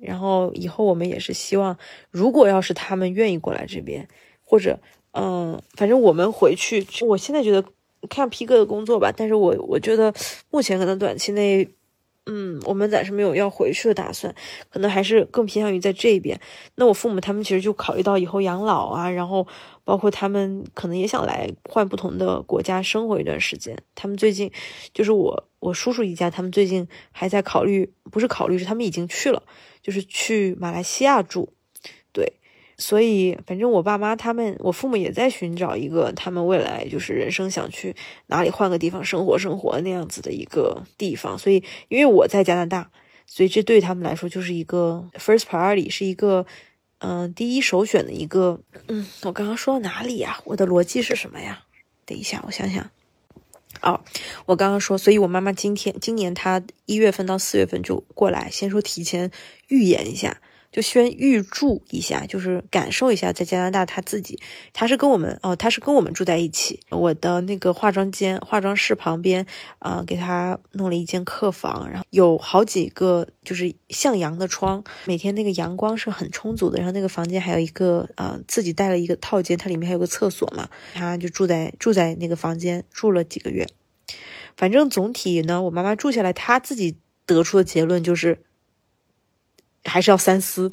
[0.00, 1.78] 然后以后我们也是希望，
[2.10, 4.06] 如果要是他们愿意过来这边，
[4.44, 4.78] 或者
[5.12, 7.64] 嗯，反正我们回去，我现在觉得。
[8.08, 10.12] 看 P 哥的工作吧，但是我我觉得
[10.50, 11.68] 目前可能短期内，
[12.26, 14.34] 嗯，我们暂时没有要回去的打算，
[14.70, 16.40] 可能还是更偏向于在这边。
[16.76, 19.46] 那我父母他们其实就考虑到以后养老啊，然后
[19.84, 23.76] 包括他们可能也想来换不同的国家生活一段时间。
[23.94, 24.50] 他们最近
[24.92, 29.42] 就是我我叔叔一家，他们最近还在考虑，不是考虑是他们已经去了，
[29.82, 31.52] 就是去马来西亚住。
[32.82, 37.94] 所以反正我爸妈他们，我父母也在寻找一个他们未来就是人生想去
[38.26, 41.38] 哪里换个地方生活生活那样子的一个地方。
[41.38, 42.90] 所以因为我在加拿大，
[43.24, 46.44] 所以这对他们来说就是一个 first priority，是一个
[46.98, 48.60] 嗯第一首选的一个。
[48.88, 50.40] 嗯，我刚刚说到哪里呀？
[50.44, 51.62] 我的逻辑是什么呀？
[52.04, 52.90] 等一下，我想想。
[53.80, 54.00] 哦，
[54.44, 59.30] 我刚刚说，所以我妈妈今天今年她一月份到四月份就过来，先说提前
[59.68, 60.40] 预演一下，
[60.72, 64.40] 就先预住一下，就是感受一下在加拿大她自己，
[64.72, 69.46] 她是跟我们哦，她是跟我们住在一起，我的那个化妆间、化妆室旁边
[69.78, 83.68] 啊，给她弄了一间客房，然后有好几个就是向阳的窗，每天那个阳光是很充足的，然后那个房间还有一个啊自己带了一个套间，它里面还有个厕所嘛，她就住在住在那个房间住了几个月。
[84.56, 88.42] 反正总体呢，我妈妈住下来，她自己得出的结论就是，
[89.84, 90.70] 还是要三思。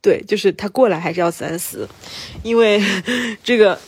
[0.00, 1.88] 对，就是他过来还是要三思，
[2.42, 2.82] 因为
[3.44, 3.78] 这个，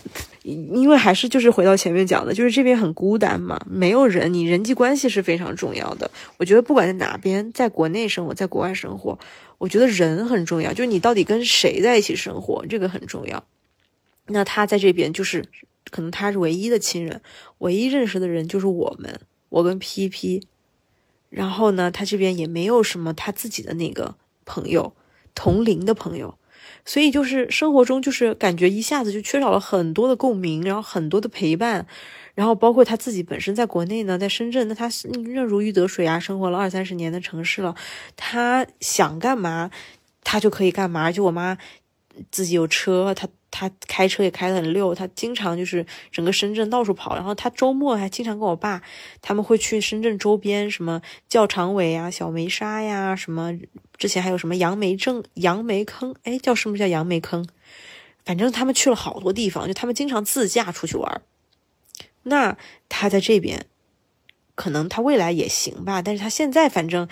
[0.43, 6.11] 因为还是就是回到前面讲的，就是这边很孤单嘛，没有人，你人际关系是非常重要的。
[6.37, 9.19] 我觉得不管在哪边，在国内生活，在国外生活，
[9.59, 13.43] 我觉得人很重要，就是你到底跟谁在一起生活，这个很重要。
[14.27, 15.45] 那他在这边就是。
[15.91, 17.21] 可能他是唯一的亲人，
[17.59, 20.47] 唯一认识的人就是我们，我跟 P P。
[21.33, 24.14] 然后呢，他这边也没有什么他自己的那个
[24.45, 24.95] 朋友，
[25.35, 26.37] 同龄的朋友，
[26.85, 31.87] 所以就是生活中就是感觉一下子就缺少了很多的共鸣，然后很多的陪伴，
[32.35, 34.90] 然后包括他自己本身在国内呢，在深圳，那他
[35.33, 37.75] 那如鱼得水啊，生活了二三十年的城市了，
[38.14, 39.71] 他想干嘛，
[40.23, 41.11] 他就可以干嘛。
[41.11, 41.57] 就我妈
[42.31, 43.27] 自己有车，他。
[43.53, 48.83] 他开车也开得很溜，他经常就是整个深圳到处跑，然后他周末还经常跟我爸
[49.21, 53.53] 他们会去深圳周边什么教场尾呀、小梅沙呀，什么
[53.99, 57.47] 之前还有什么杨梅镇、杨梅坑，哎，叫什么叫杨梅坑？
[58.25, 61.21] 反正他们去了好多地方，就他们经常自驾出去玩。
[62.23, 62.57] 那
[62.88, 63.67] 他在这边，
[64.55, 67.07] 可能他未来也行吧，但是他现在反正，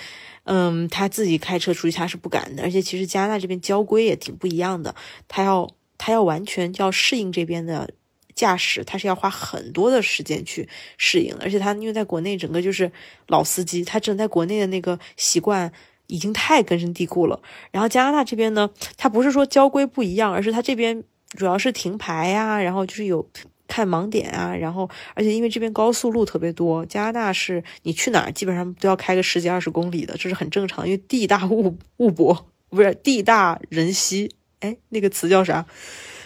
[0.45, 4.95] 嗯，他自己开车出去他是不敢的，而且其实加拿大这边交规也挺不一样的，
[5.29, 5.69] 他要。
[6.03, 7.91] 他要完全要适应这边的
[8.35, 12.91] 驾驶，他是要花很多的时间去适应的，而且他因为在国内整个就是
[13.27, 15.71] 老司机，他整在国内的那个习惯
[16.07, 17.39] 已经太根深蒂固了。
[17.71, 21.05] 然后加拿大这边呢，他不是说交规不一样，而是他这边
[21.37, 23.29] 主要是停牌呀，然后就是有
[23.69, 34.31] 看盲点啊，然后而且因为这边高速路特别多，加拿大是你去哪儿基本上都要开个十几二十公里的，这是很正常，因为地大物物博，不是地大人稀。
[34.61, 35.67] 哎，那个词叫啥？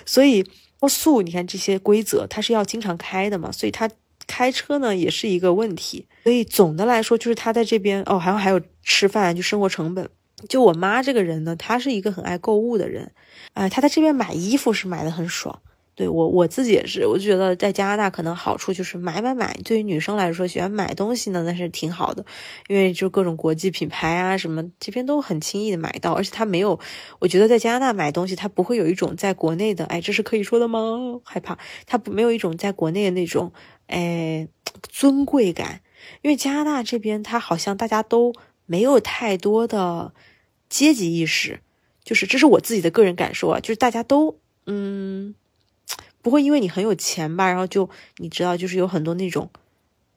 [0.06, 0.44] 所以
[0.78, 3.88] 高速，你看这些规则，它是要经常开的嘛，所以他
[4.26, 6.06] 开车呢也是一个问题。
[6.24, 10.08] 所以总的来说，就是他在这边哦，还有还有吃饭，就生活成本。
[10.48, 13.12] 就我妈这个人呢，她是一个很爱购物的人，
[13.54, 15.62] 哎，她在这边买衣服是买的很爽。
[15.96, 19.56] 对我我自己也是，我就觉得在加拿大可能好处就是买买买。
[19.64, 22.26] 对于女生来说，喜欢买东西呢，那是挺好的，
[22.66, 26.80] 因为就各种国际品牌啊什么，这边都很轻易的买到，而且它没有，
[27.20, 31.20] 我觉得在加拿大买东西，它不会有一种在国内的，哎，这是可以说的吗？
[31.24, 33.52] 害怕，它不没有一种在国内的那种，
[33.86, 34.48] 哎，
[34.82, 35.80] 尊贵感，
[36.22, 38.34] 因为加拿大这边它好像大家都
[38.66, 40.12] 没有太多的
[40.68, 41.60] 阶级意识，
[42.02, 45.36] 就是这是我自己的个人感受啊，就是大家都，嗯。
[46.24, 49.50] 不会因为你很有钱吧，然后就你知道，就是有很多那种，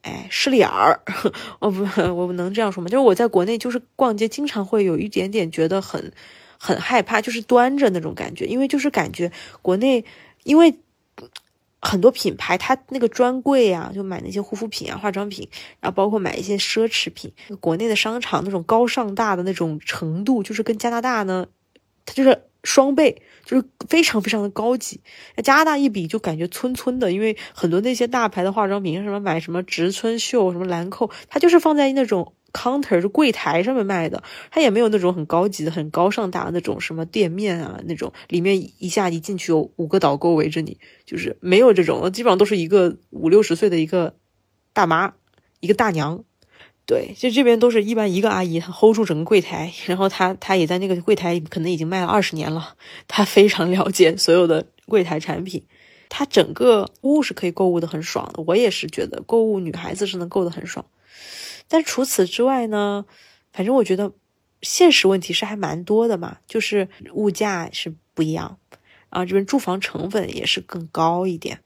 [0.00, 1.00] 哎，势利眼儿，
[1.60, 1.84] 我不，
[2.16, 2.88] 我能这样说吗？
[2.88, 6.12] 就是我在国内就是逛街，经常会有一点点觉得很
[6.58, 10.02] 很害怕，就是端着那种感觉，因为就是感觉国内
[10.44, 10.74] 因为
[11.80, 15.48] 很多品牌它那个专柜啊，就买那些护肤品啊、化妆品，
[15.80, 21.46] 然后包括买一些奢侈品，国内的商场那种高尚大的那种程度，就是跟加拿大呢，
[22.06, 23.22] 它就是双倍。
[23.48, 25.00] 就是非常非常的高级，
[25.42, 40.76] 加拿大一比就感觉村村的，因为很多那些大牌的化妆品，什么买什么植村秀、什么兰蔻，它就是放在那种 counter 就柜台上面卖的，它也没有那种很高级的、很高尚大的那种什么店面啊，那种里面一下一进去有五个导购围着你，
[41.06, 44.14] 就是没有这种，基本上都是一个五六十岁的一个
[44.74, 45.14] 大妈，
[45.60, 46.22] 一个大娘。
[46.88, 55.66] 对，就这边都是一般一个阿姨，她 hold 住整个柜台，然后她她也在那个柜台可能已经卖了二十年了，她非常了解所有的柜台产品，
[56.08, 58.42] 她整个屋是可以购物的很爽的。
[58.46, 60.86] 我也是觉得购物女孩子是能购的很爽，
[61.68, 63.04] 但除此之外呢，
[63.52, 64.12] 反正我觉得
[64.62, 68.56] 现实问题是还蛮多的嘛，就是物价是不一样，
[69.10, 71.60] 然后这边住房成本也是更高一点。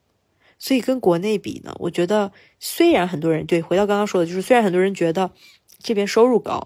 [0.62, 5.32] 所以跟国内比呢，我觉得虽然很多人对回到刚刚说的，就是虽然很多人觉得
[5.80, 6.64] 这边收入高，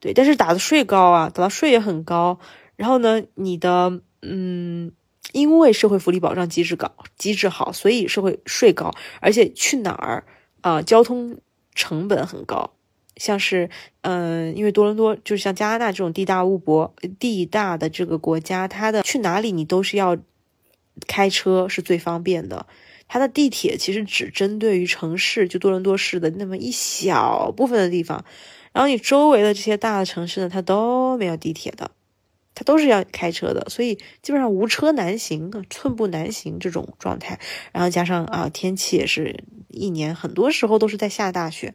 [0.00, 2.40] 对，但是打的税高啊，打的税也很高。
[2.76, 4.92] 然后呢，你的嗯，
[5.32, 10.24] 因为社会福利保障机制高，机制好，所以社会税高，而且去哪儿
[10.62, 11.36] 啊，交通
[11.74, 12.70] 成本很高。
[13.18, 13.68] 像是，
[14.00, 20.16] 嗯，因为多伦多就是像加拿大这种地大物博、地大的这个国家，它的去哪里你都是要
[21.06, 22.64] 开车是最方便的。
[23.08, 28.24] 它的地铁其实只针对于城市，就多伦多市的那么一小部分的地方。
[28.72, 31.90] 然后你周围的这些大的城市呢，它都没有地铁的，
[32.54, 37.40] 它都是要开车的，所以基本上无车难行，寸步难行这种状态。
[37.72, 41.74] 然后加上啊，天气也是一年很多时候都是在下大雪，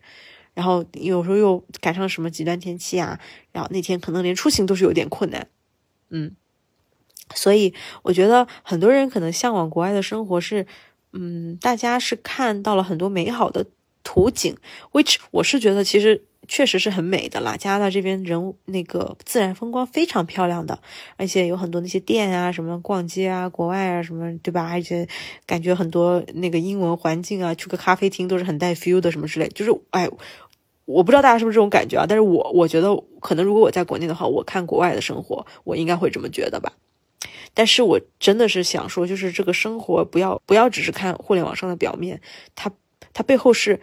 [0.53, 3.19] 然后有时候又赶上什么极端天气啊，
[3.51, 5.47] 然后那天可能连出行都是有点困难，
[6.09, 6.35] 嗯，
[7.33, 7.73] 所以
[8.03, 10.67] 我觉得很多人可能向往国外的生活是，
[11.13, 13.65] 嗯，大家是看到了很多美好的
[14.03, 14.55] 图景
[14.91, 16.25] ，which 我是觉得其实。
[16.45, 20.77] 确实是很美的啦，加拿大这边人那个自然风光非常漂亮的，
[21.15, 24.69] 而且有很多那些店啊，什么逛街啊，国外啊什么，对吧？
[24.69, 25.07] 而且
[25.45, 29.47] 感觉很多那个英文环境啊，去个咖啡厅都是很带 feel 的，什么之类。
[29.55, 30.09] 就是哎，
[30.83, 32.05] 我不知道大家是不是这种感觉啊？
[32.05, 36.73] 但是我我觉得可能如果我在国内的话，我看国外的生活，我应该会这么觉得吧。
[37.53, 42.19] 但是我真的是想说，就是这个生活不要不要只是看互联网上的表面，
[42.55, 42.71] 它
[43.13, 43.79] 它背后是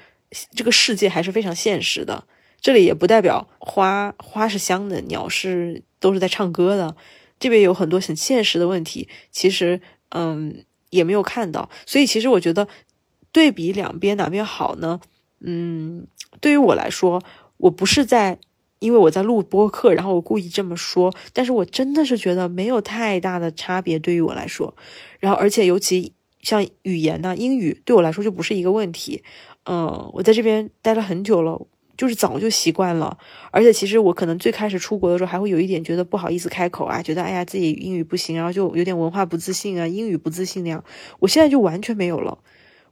[0.55, 2.25] 这个世界还是非常现实的。
[2.61, 6.95] 这里也不代表花花是香的，鸟是都是在唱歌的。
[7.39, 11.71] 这边有很多很现实的问题，其实嗯也没有看到。
[11.87, 12.69] 所以其实我觉得
[13.33, 15.01] 对比两边哪边好呢？
[15.41, 16.07] 嗯，
[16.41, 17.23] 对于我来说，
[17.57, 18.39] 我不是在
[18.81, 24.75] 因为我在录播客，然后我故意这么说，但是我真的是觉得没有太大的差别对于我来说。
[25.21, 26.13] 然后而且尤其
[26.43, 29.23] 像语言呢，英语对我来说就不是一个问题。
[29.67, 31.69] 嗯，我在这边待了很久了。
[31.97, 33.19] 就是早就习惯了，
[33.51, 40.83] 而且其实我可能最开始出国的时候还会有一点觉得不好意思开口啊，觉得哎呀自己英语不行，然后就有点文化不自信啊，英语不自信那样。
[41.19, 42.39] 我现在就完全没有了，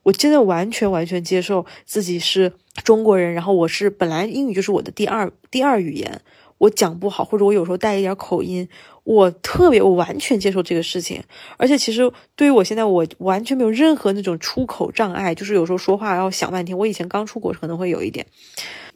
[0.02, 2.52] 我真的完全完全接受自己是
[2.84, 6.20] 中国人，然后我是本来英语就是我的第二第二语言。
[6.58, 8.68] 我讲不好，或者我有时候带一点口音，
[9.04, 11.22] 我特别，我完全接受这个事情。
[11.56, 16.76] 而且其实对于我现在，我完全没有任何那种出口障碍，就是有时候说话要想半天。
[16.76, 18.26] 我以前刚出国可能会有一点，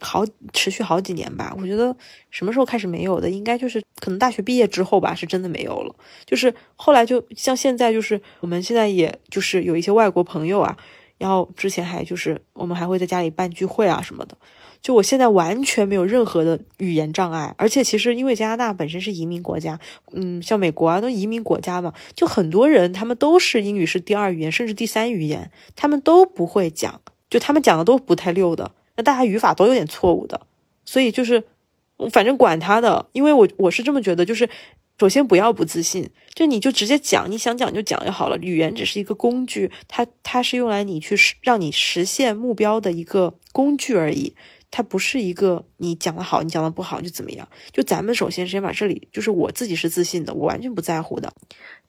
[0.01, 1.55] 好持续好几年吧。
[1.57, 1.95] 我觉得
[2.31, 5.95] 什么时候开始没有的，应该就是可能大学毕业之后吧，是真的没有了。
[6.25, 10.77] 就是后来就像现在，就是我们现在也就是有一些外国朋友啊，
[11.23, 14.37] 然后之前还就是我们还会在家里办聚会啊什么的。
[14.81, 19.79] 就我现在完全没有任何的语言障碍，而且其实因为加拿大本身是移民国家，
[20.11, 26.99] 嗯，像美国啊都移民国家嘛，就很多人他们都是英语是第二语言，甚至第三语言，他们都不会讲，
[27.29, 30.41] 就他们讲的都不太溜的，那大家语法都有点错误的，
[30.83, 31.41] 所以就是
[32.11, 34.49] 反正管他的，因为我我是这么觉得，就是
[34.99, 44.35] 首先不要不自信，就你就直接讲，你想讲就讲就好了，语言只是一个工具，它它是用来你去让你实现目标的一个工具而已。
[44.75, 47.47] 它不是一个你讲的好，你讲的不好就怎么样？
[47.71, 51.31] 就咱们首先先把这里，就是我自己是自信的，我完全不在乎的。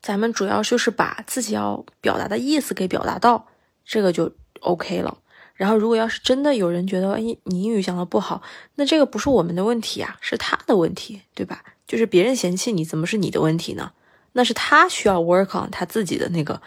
[0.01, 3.47] 咱们主要就是把自己要表达的意思给表达到，
[3.85, 5.17] 这个就 OK 了。
[5.55, 8.43] 然后如果要是真的有人觉得，哎，你英语讲的不好，
[8.75, 11.63] 那这个不是我们的问题啊，是他的问题，对吧？
[11.87, 13.91] 就是别人嫌弃你，怎么是你的问题呢？
[14.33, 16.61] 那是他需要 work on 他自己的那个。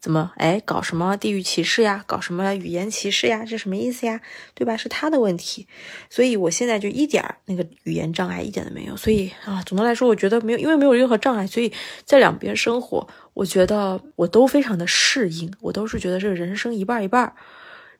[0.00, 2.04] 怎么哎，搞什么地域歧视呀？
[2.06, 3.42] 搞什么语言歧视呀？
[3.42, 4.20] 这什么意思呀？
[4.52, 4.76] 对吧？
[4.76, 5.66] 是他的问题，
[6.10, 8.94] 所以我现在就一点那个语言障碍一点都没有。
[8.98, 11.72] 所以啊，总的来说，我觉得没有，因为没有任何障碍，所以
[12.04, 15.50] 在两边生活，我觉得我都非常的适应。
[15.62, 17.34] 我都是觉得这个人生一半一半，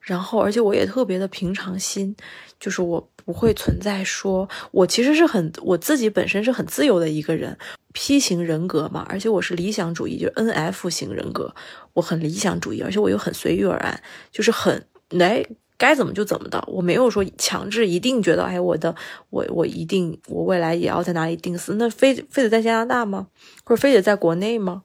[0.05, 2.15] 然后而且我也特别的平常心，
[2.59, 7.57] 就是我不会存在说我其实是很我自己本身是很自由的一个人。
[7.97, 11.55] P 型人格嘛，而且我是理想主义，就是 N F 型人格，
[11.93, 13.97] 我很理想主义，而且我又很随遇而安，
[14.33, 15.41] 就是很来
[15.77, 18.93] 该怎么就怎么的，我没有说强制一定觉得，哎，我的
[19.29, 23.27] 我我一定我未来也要在哪里定死，那非非得在加拿大吗？
[23.63, 24.83] 或者非得在国内吗？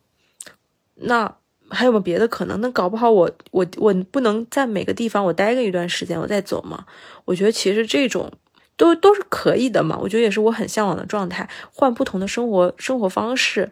[0.94, 1.34] 那
[1.70, 2.60] 还有没有别的可能？
[2.60, 6.84] 那搞不好我我我不能在每个地方我待个一段时间，我再走吗？
[7.24, 8.30] 我觉得其实这种。
[8.76, 13.70] 都都是可以的嘛，我觉得也是我很向往的状态，换不同的生活生活方式，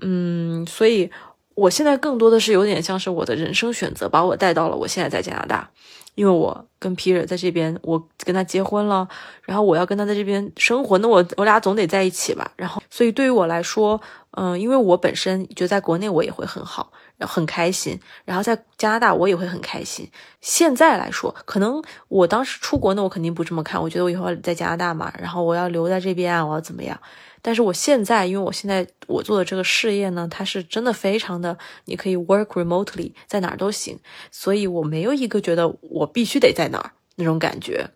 [0.00, 1.10] 嗯，所以
[1.56, 5.68] 我现在更多的是有点像是我的人生选择把我带到了我现在在加拿大，
[6.14, 9.08] 因为我跟皮尔在这边，我跟他结婚了，
[9.42, 14.00] 然后我要跟他在这边生活，那我我俩总得在一起吧，然后所以对于我来说，
[14.36, 16.92] 嗯，因为我本身觉得在国内我也会很好。
[17.18, 18.00] 然后很开心。
[18.24, 20.10] 然后在加拿大我也会很开心。
[20.40, 23.82] 现在来说，可能我当时出国呢，我肯定不这么看。
[23.82, 26.98] 我觉得我以后在加拿大嘛，然后我要留在这边啊，我要怎么样？
[27.40, 33.98] 但是我现在，因为我现在我做的这个事业呢，它是真的非常的，你可以 work remotely，在哪儿都行，
[34.32, 37.88] 所以我没有一个觉得我必须得在哪儿那种感觉，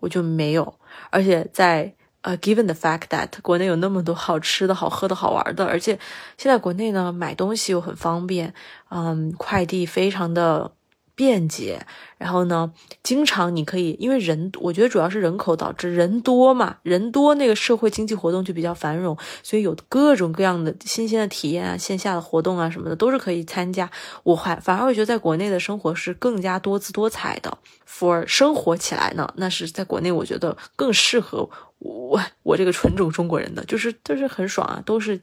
[0.00, 0.78] 我就没有。
[1.10, 1.92] 而且在
[2.24, 5.98] 呃，given the fact that 国内有那么多好吃的好喝的好玩的，而且
[6.38, 8.52] 现在国内呢买东西又很方便，
[8.90, 10.73] 嗯，快递非常的。
[11.14, 11.86] 便捷，
[12.18, 23.90] 然后呢，经常你可以，因为人，我觉得主要是人口导致人多嘛，人多那个社会经济活动就比较繁荣，所以有各种各样的新鲜的体验啊，线下的活动啊什么的都是可以参加。
[24.22, 27.56] 我还反而会觉得在国内的生活是更加多姿多彩的
[27.88, 31.48] ，for 生活起来呢，那是在国内我觉得更适合
[31.78, 35.20] 我我这个纯种中国人的，就是就是很爽啊，都是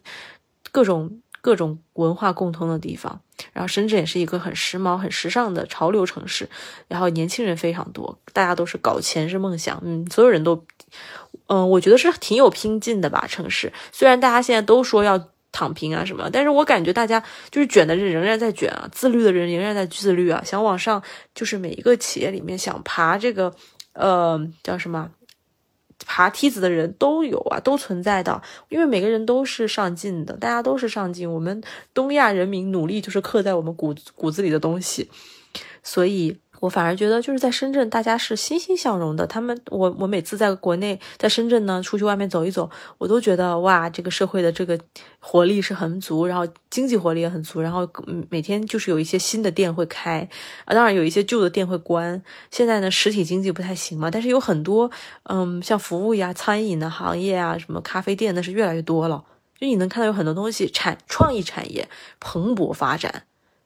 [0.72, 1.21] 各种。
[1.42, 3.20] 各种文化共通的地方，
[3.52, 6.48] 然后深圳也是一个很时髦、很时尚的潮流城市，
[6.88, 10.64] 然后年轻人非常多，大家都是搞钱是梦想，嗯，所有人都，
[11.48, 13.26] 嗯，我觉得是挺有拼劲的吧。
[13.28, 15.20] 城市虽然大家现在都说要
[15.52, 21.02] 躺平啊什么，但是我感觉大家就是卷的人仍然在卷啊，自律的人仍然在自律啊，想往上，
[21.34, 23.52] 就是每一个企业里面想爬这个，
[23.94, 25.10] 呃，叫什么？
[26.06, 31.32] 爬梯子的人都有啊，都存在的，因为每个人都是上进的，大家都是上进。
[31.32, 35.10] 我们东亚人民努力就是刻在我们骨骨子里的东西，
[35.82, 36.41] 所以。
[36.62, 39.26] 我反而觉得就是在深圳，大家是欣欣向荣的。
[39.26, 44.80] 他们，我我每次在国内，在深圳呢，出去外面走一走，我都觉得哇，这个社会的这个
[45.20, 47.90] 活力是很足，然后经济活力也很足，然后
[48.30, 50.20] 每天就是有一些新的店会开，
[50.66, 52.22] 啊，当然有一些旧的店会关。
[52.52, 54.92] 现在呢，实体经济不太行嘛，但是有很多，
[55.24, 59.26] 嗯，像服务呀、餐饮的行业啊，什么咖啡店，那是越来越多了。
[59.60, 61.90] 就你能看到有很多东西产创意产业
[62.20, 63.24] 蓬勃发展。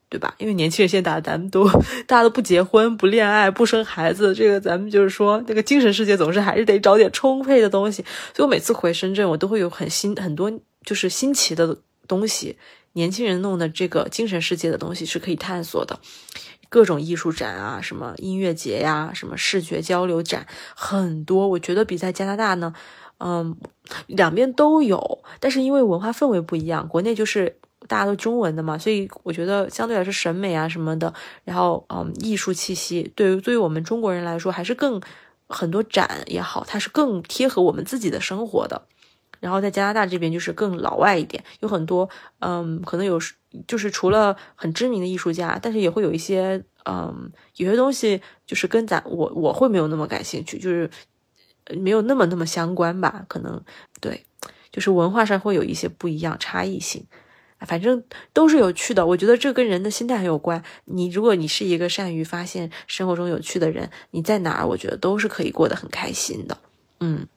[0.08, 0.34] 对吧？
[0.38, 1.68] 因为年轻人现在咱们都
[2.06, 8.03] 大家都不结婚、不恋爱、不生孩子，这个咱们就是说，那个精神世界总是还是得找点充沛的东西。
[8.34, 10.51] 所以我每次回深圳，我都会有很新很多
[10.86, 11.76] 就是新奇的
[12.08, 12.56] 东西，
[12.93, 15.99] 年轻人弄的这个精神世界的东西是可以探索的，
[16.70, 20.45] 各种艺术展啊，什么音乐节呀，什么视觉交流展，
[20.76, 21.47] 很多。
[21.47, 22.74] 我觉得比在加拿大呢，
[23.18, 23.58] 嗯，
[24.08, 27.58] 两边都有，但是因为文化氛围不一样，国内就是。
[27.88, 31.14] 大家都中文的嘛，所以我觉得相对来说审美啊什么的，
[31.44, 35.02] 然后嗯艺术气息，对于对于我们中国人来说还是更
[35.48, 38.88] 很多展也好，它是更贴合我们自己的生活的。
[39.42, 42.10] 然后在加拿大这边就是更老外一点，有很多
[42.40, 43.20] 嗯可能有
[43.68, 50.90] 就是除了很知名的艺术家，但是也会有一些嗯有些东西就是跟咱我我会没有那么感兴趣，就是
[51.78, 53.62] 没有那么那么相关吧，可能
[54.02, 54.26] 对，
[54.72, 57.06] 就是文化上会有一些不一样差异性。
[57.66, 60.63] 反正都是有趣的，我觉得这跟人的心态很有关。
[60.86, 66.57] 你如果你是一个善于发现生活中有趣的人，你在哪儿，我觉得都是可以过得很开心的。
[66.99, 67.28] 嗯，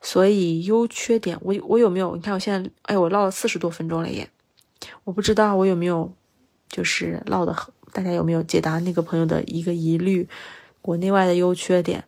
[0.00, 2.14] 所以优缺点，我我有没有？
[2.16, 4.28] 你看我现在，哎，我唠了四十多分钟了耶，
[5.04, 6.12] 我不知道我有没有，
[6.68, 7.56] 就是唠的，
[7.92, 10.28] 大家有没有解答那个朋友的一个疑虑？
[10.80, 12.04] 国内外的优缺点。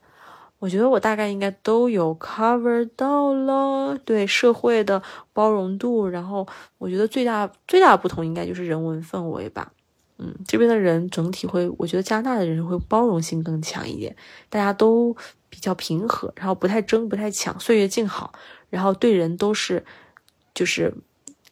[0.66, 5.00] 我觉得我大概应该都有 cover 到了，对社会的
[5.32, 6.44] 包容度，然后
[6.78, 9.72] 我觉得最大最大的不同应该就是人文氛围吧。
[10.18, 14.16] 嗯，这边的人整体会，我觉得加拿大的人会包容性更强一点，
[14.48, 15.16] 大家都
[15.48, 18.32] 比较平和，然后不太争不太抢，岁月静好，
[18.68, 19.84] 然后对人都是
[20.52, 20.92] 就是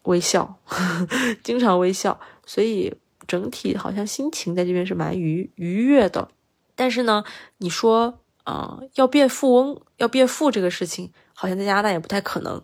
[0.02, 1.08] 微笑呵呵，
[1.44, 2.92] 经常微笑，所以
[3.28, 6.28] 整体好像心情在这边是蛮愉愉悦的。
[6.74, 7.22] 但是呢，
[7.58, 8.18] 你说。
[8.44, 12.62] 啊，要变富翁，要变富这个事情，好像在加拿大也不太可能。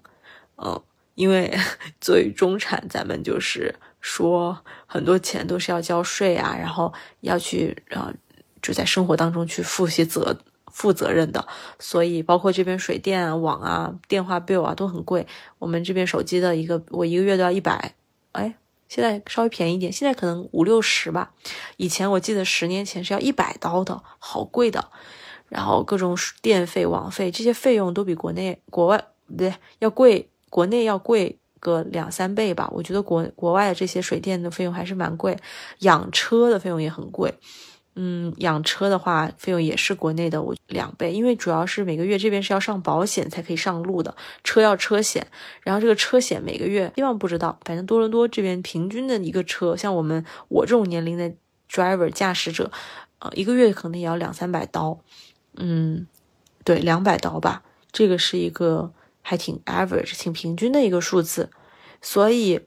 [0.57, 0.81] 嗯，
[1.15, 1.55] 因为
[2.01, 8.13] 作为中产，咱们就是说很多钱都是要交税啊，然后要去啊，
[8.63, 11.49] 就在生活当中去负些责、负责任的。
[11.79, 15.27] 所以，包括这边水电啊、网啊、电话 bill 啊都很贵。
[15.59, 17.95] 我们这边手机的一个，我一个月都要一百，
[18.33, 18.55] 哎，
[18.87, 21.33] 现在稍微便宜一点，现在可能五六十吧。
[21.79, 24.91] 以前我记得十年前是要一百刀的，好贵的。
[25.51, 28.97] 然后各种电费、网费这些费用都比国内、国外
[29.27, 32.71] 不对要贵，国内要贵个两三倍吧。
[32.73, 35.37] 我觉得国国外的这些水电的费用还是蛮贵，
[35.81, 37.35] 养车的费用也很贵。
[37.97, 45.27] 嗯，养车的话费用也是国内的我两倍，因为主要是每个月这边是要上保险才可以上路的，车要车险，
[45.63, 51.31] 然后这个车险每个月希望不知道，反正多伦多这边平均的一个车，像我们我这种年龄的
[51.69, 52.71] driver 驾驶者，
[53.19, 54.99] 呃，一个月可能也要两三百刀。
[55.57, 56.07] 嗯，
[56.65, 58.93] 对，两百刀吧，这个是一个
[59.23, 61.51] 还挺 average、挺平均的一个数字，
[62.01, 62.61] 所以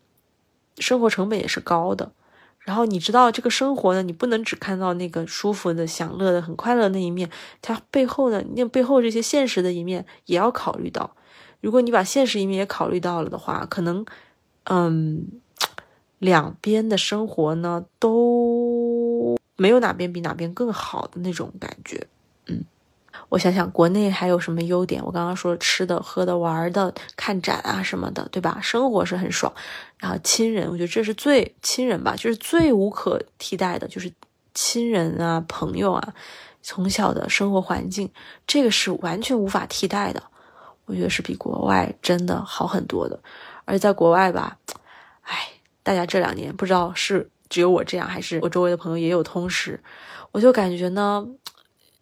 [0.77, 2.11] 生活成本也是高的。
[2.59, 7.29] 然后你知道这个生活呢，你不能只看到那个舒服的、享乐的、很快乐那一面，
[7.61, 11.15] 它背后呢，那背后这些现实的一面也要考虑到。
[11.59, 14.05] 如果你把现实一面也考虑到了的话，可能，
[14.63, 15.27] 嗯，
[16.19, 22.07] 两边的生活呢都没有哪边比哪边更好的那种感觉。
[23.33, 25.03] 我想想，国内还有什么优点？
[25.03, 28.59] 我刚刚说吃的、喝的、玩的、看展啊什么的，对吧？
[28.61, 29.51] 生活是很爽。
[29.97, 34.13] 然后亲人，我觉得这是最亲人吧，就是最无可替代的，就是
[34.53, 36.13] 亲人啊、朋友啊，
[36.61, 38.07] 从小的生活环境，
[38.45, 40.21] 这个是完全无法替代的。
[40.85, 43.19] 我觉得是比国外真的好很多的。
[43.65, 44.59] 而且在国外吧，
[45.23, 45.49] 哎，
[45.81, 49.81] 大家这两年不知道是只有我这样，还是我周围的朋友也有通识，
[50.31, 51.25] 我就感觉呢，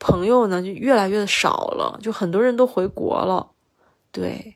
[0.01, 3.51] 朋友呢就越来越少了，就很多人都回国了。
[4.11, 4.55] 对，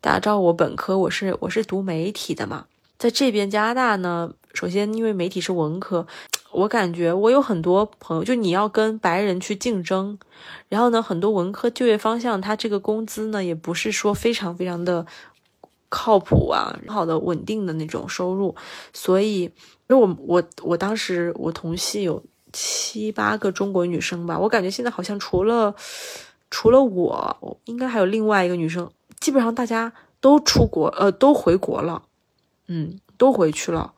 [0.00, 2.64] 大家知道我本科我是我是读媒体的嘛。
[2.98, 6.06] 在这边加拿大呢，首先因为媒体是文科，
[6.50, 10.18] 我感觉我有很多朋友，就你要跟白人去竞争，
[10.68, 15.06] 然后呢，很多文科就业方向，他这个工资呢也不是说非常非常的
[15.88, 18.56] 靠谱啊，好的稳定的那种收入，
[18.92, 19.50] 所以，因
[19.88, 22.20] 为我我我当时我同系有
[22.60, 25.72] 七八个中国女生吧，我感觉现在好像除了
[26.50, 28.90] 除了我，应该还有另外一个女生，
[29.20, 32.02] 基本上大家都出国，呃，都回国了。
[32.66, 33.92] 嗯，都回去了。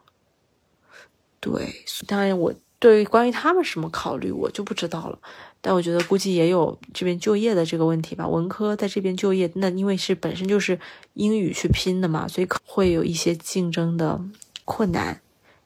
[1.40, 5.18] 对，当然我对于关于他们什么考虑，我就不知道了。
[5.62, 8.28] 但我觉得估计也有这边就业的这个问题吧。
[8.28, 10.78] 文科在这边就业，那因为是本身就是
[11.14, 14.20] 英语去拼的嘛，所以会有一些竞争的
[14.66, 15.22] 困难。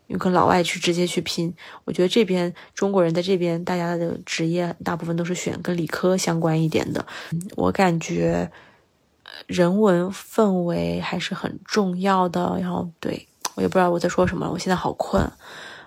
[0.07, 7.07] 因为跟老外去直接去拼，我觉得这边中国人在这边，大家的职业大部分都是选跟理科相关一点的。
[7.57, 8.51] 我感觉。
[9.49, 13.27] 人文氛围还是很重要的，然后对
[13.57, 15.29] 我也不知道我在说什么，我现在好困。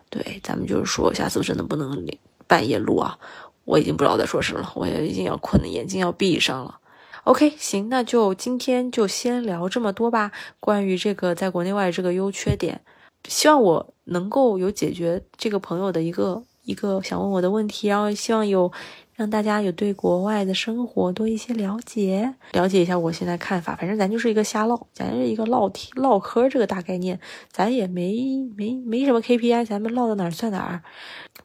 [0.10, 2.06] 对，咱们就是说，下次真的不能
[2.46, 3.18] 半夜录啊，
[3.64, 6.78] 我已经不知道在说什么了，我也已经要困的眼睛要闭上了。
[7.24, 10.32] OK，行，那就今天就先聊这么多吧。
[10.60, 12.82] 关于这个在国内外这个优缺点，
[13.26, 18.72] 希望我能够有解决这个朋友的一个一个想问我的问题，然后希望有。
[19.18, 23.76] 让大家有对国外的生活多一些了解，了解一下我现在看法。
[23.76, 27.20] 反正咱就是一个瞎唠，咱是一个唠题唠嗑这个大概念，
[27.52, 30.84] 咱也没没没什么 KPI，咱们唠到哪儿算哪儿。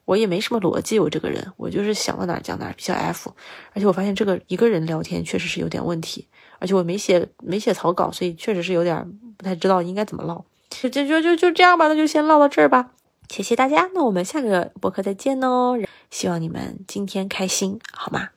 [0.05, 3.33] 我也没什么逻辑，我这个人，我就是想到哪儿讲哪儿，比较 F。
[3.71, 6.27] 而且我发现这个一个人聊天确实是有点问题，
[6.59, 9.03] 而且我没写没写草稿，所以确实是有点
[9.35, 10.45] 不太知道应该怎么唠。
[10.81, 12.91] 就就就就就这样吧，那就先唠到这儿吧。
[13.29, 15.77] 谢谢大家，那我们下个播客再见哦。
[16.09, 18.29] 希望你们今天开心，好吗？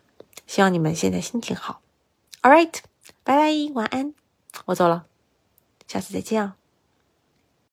[0.47, 1.81] 希望你们现在心情好。
[2.43, 2.73] All right，
[3.25, 4.15] 拜拜，晚安，
[4.67, 5.07] 我走了，
[5.89, 6.57] 下次再见啊。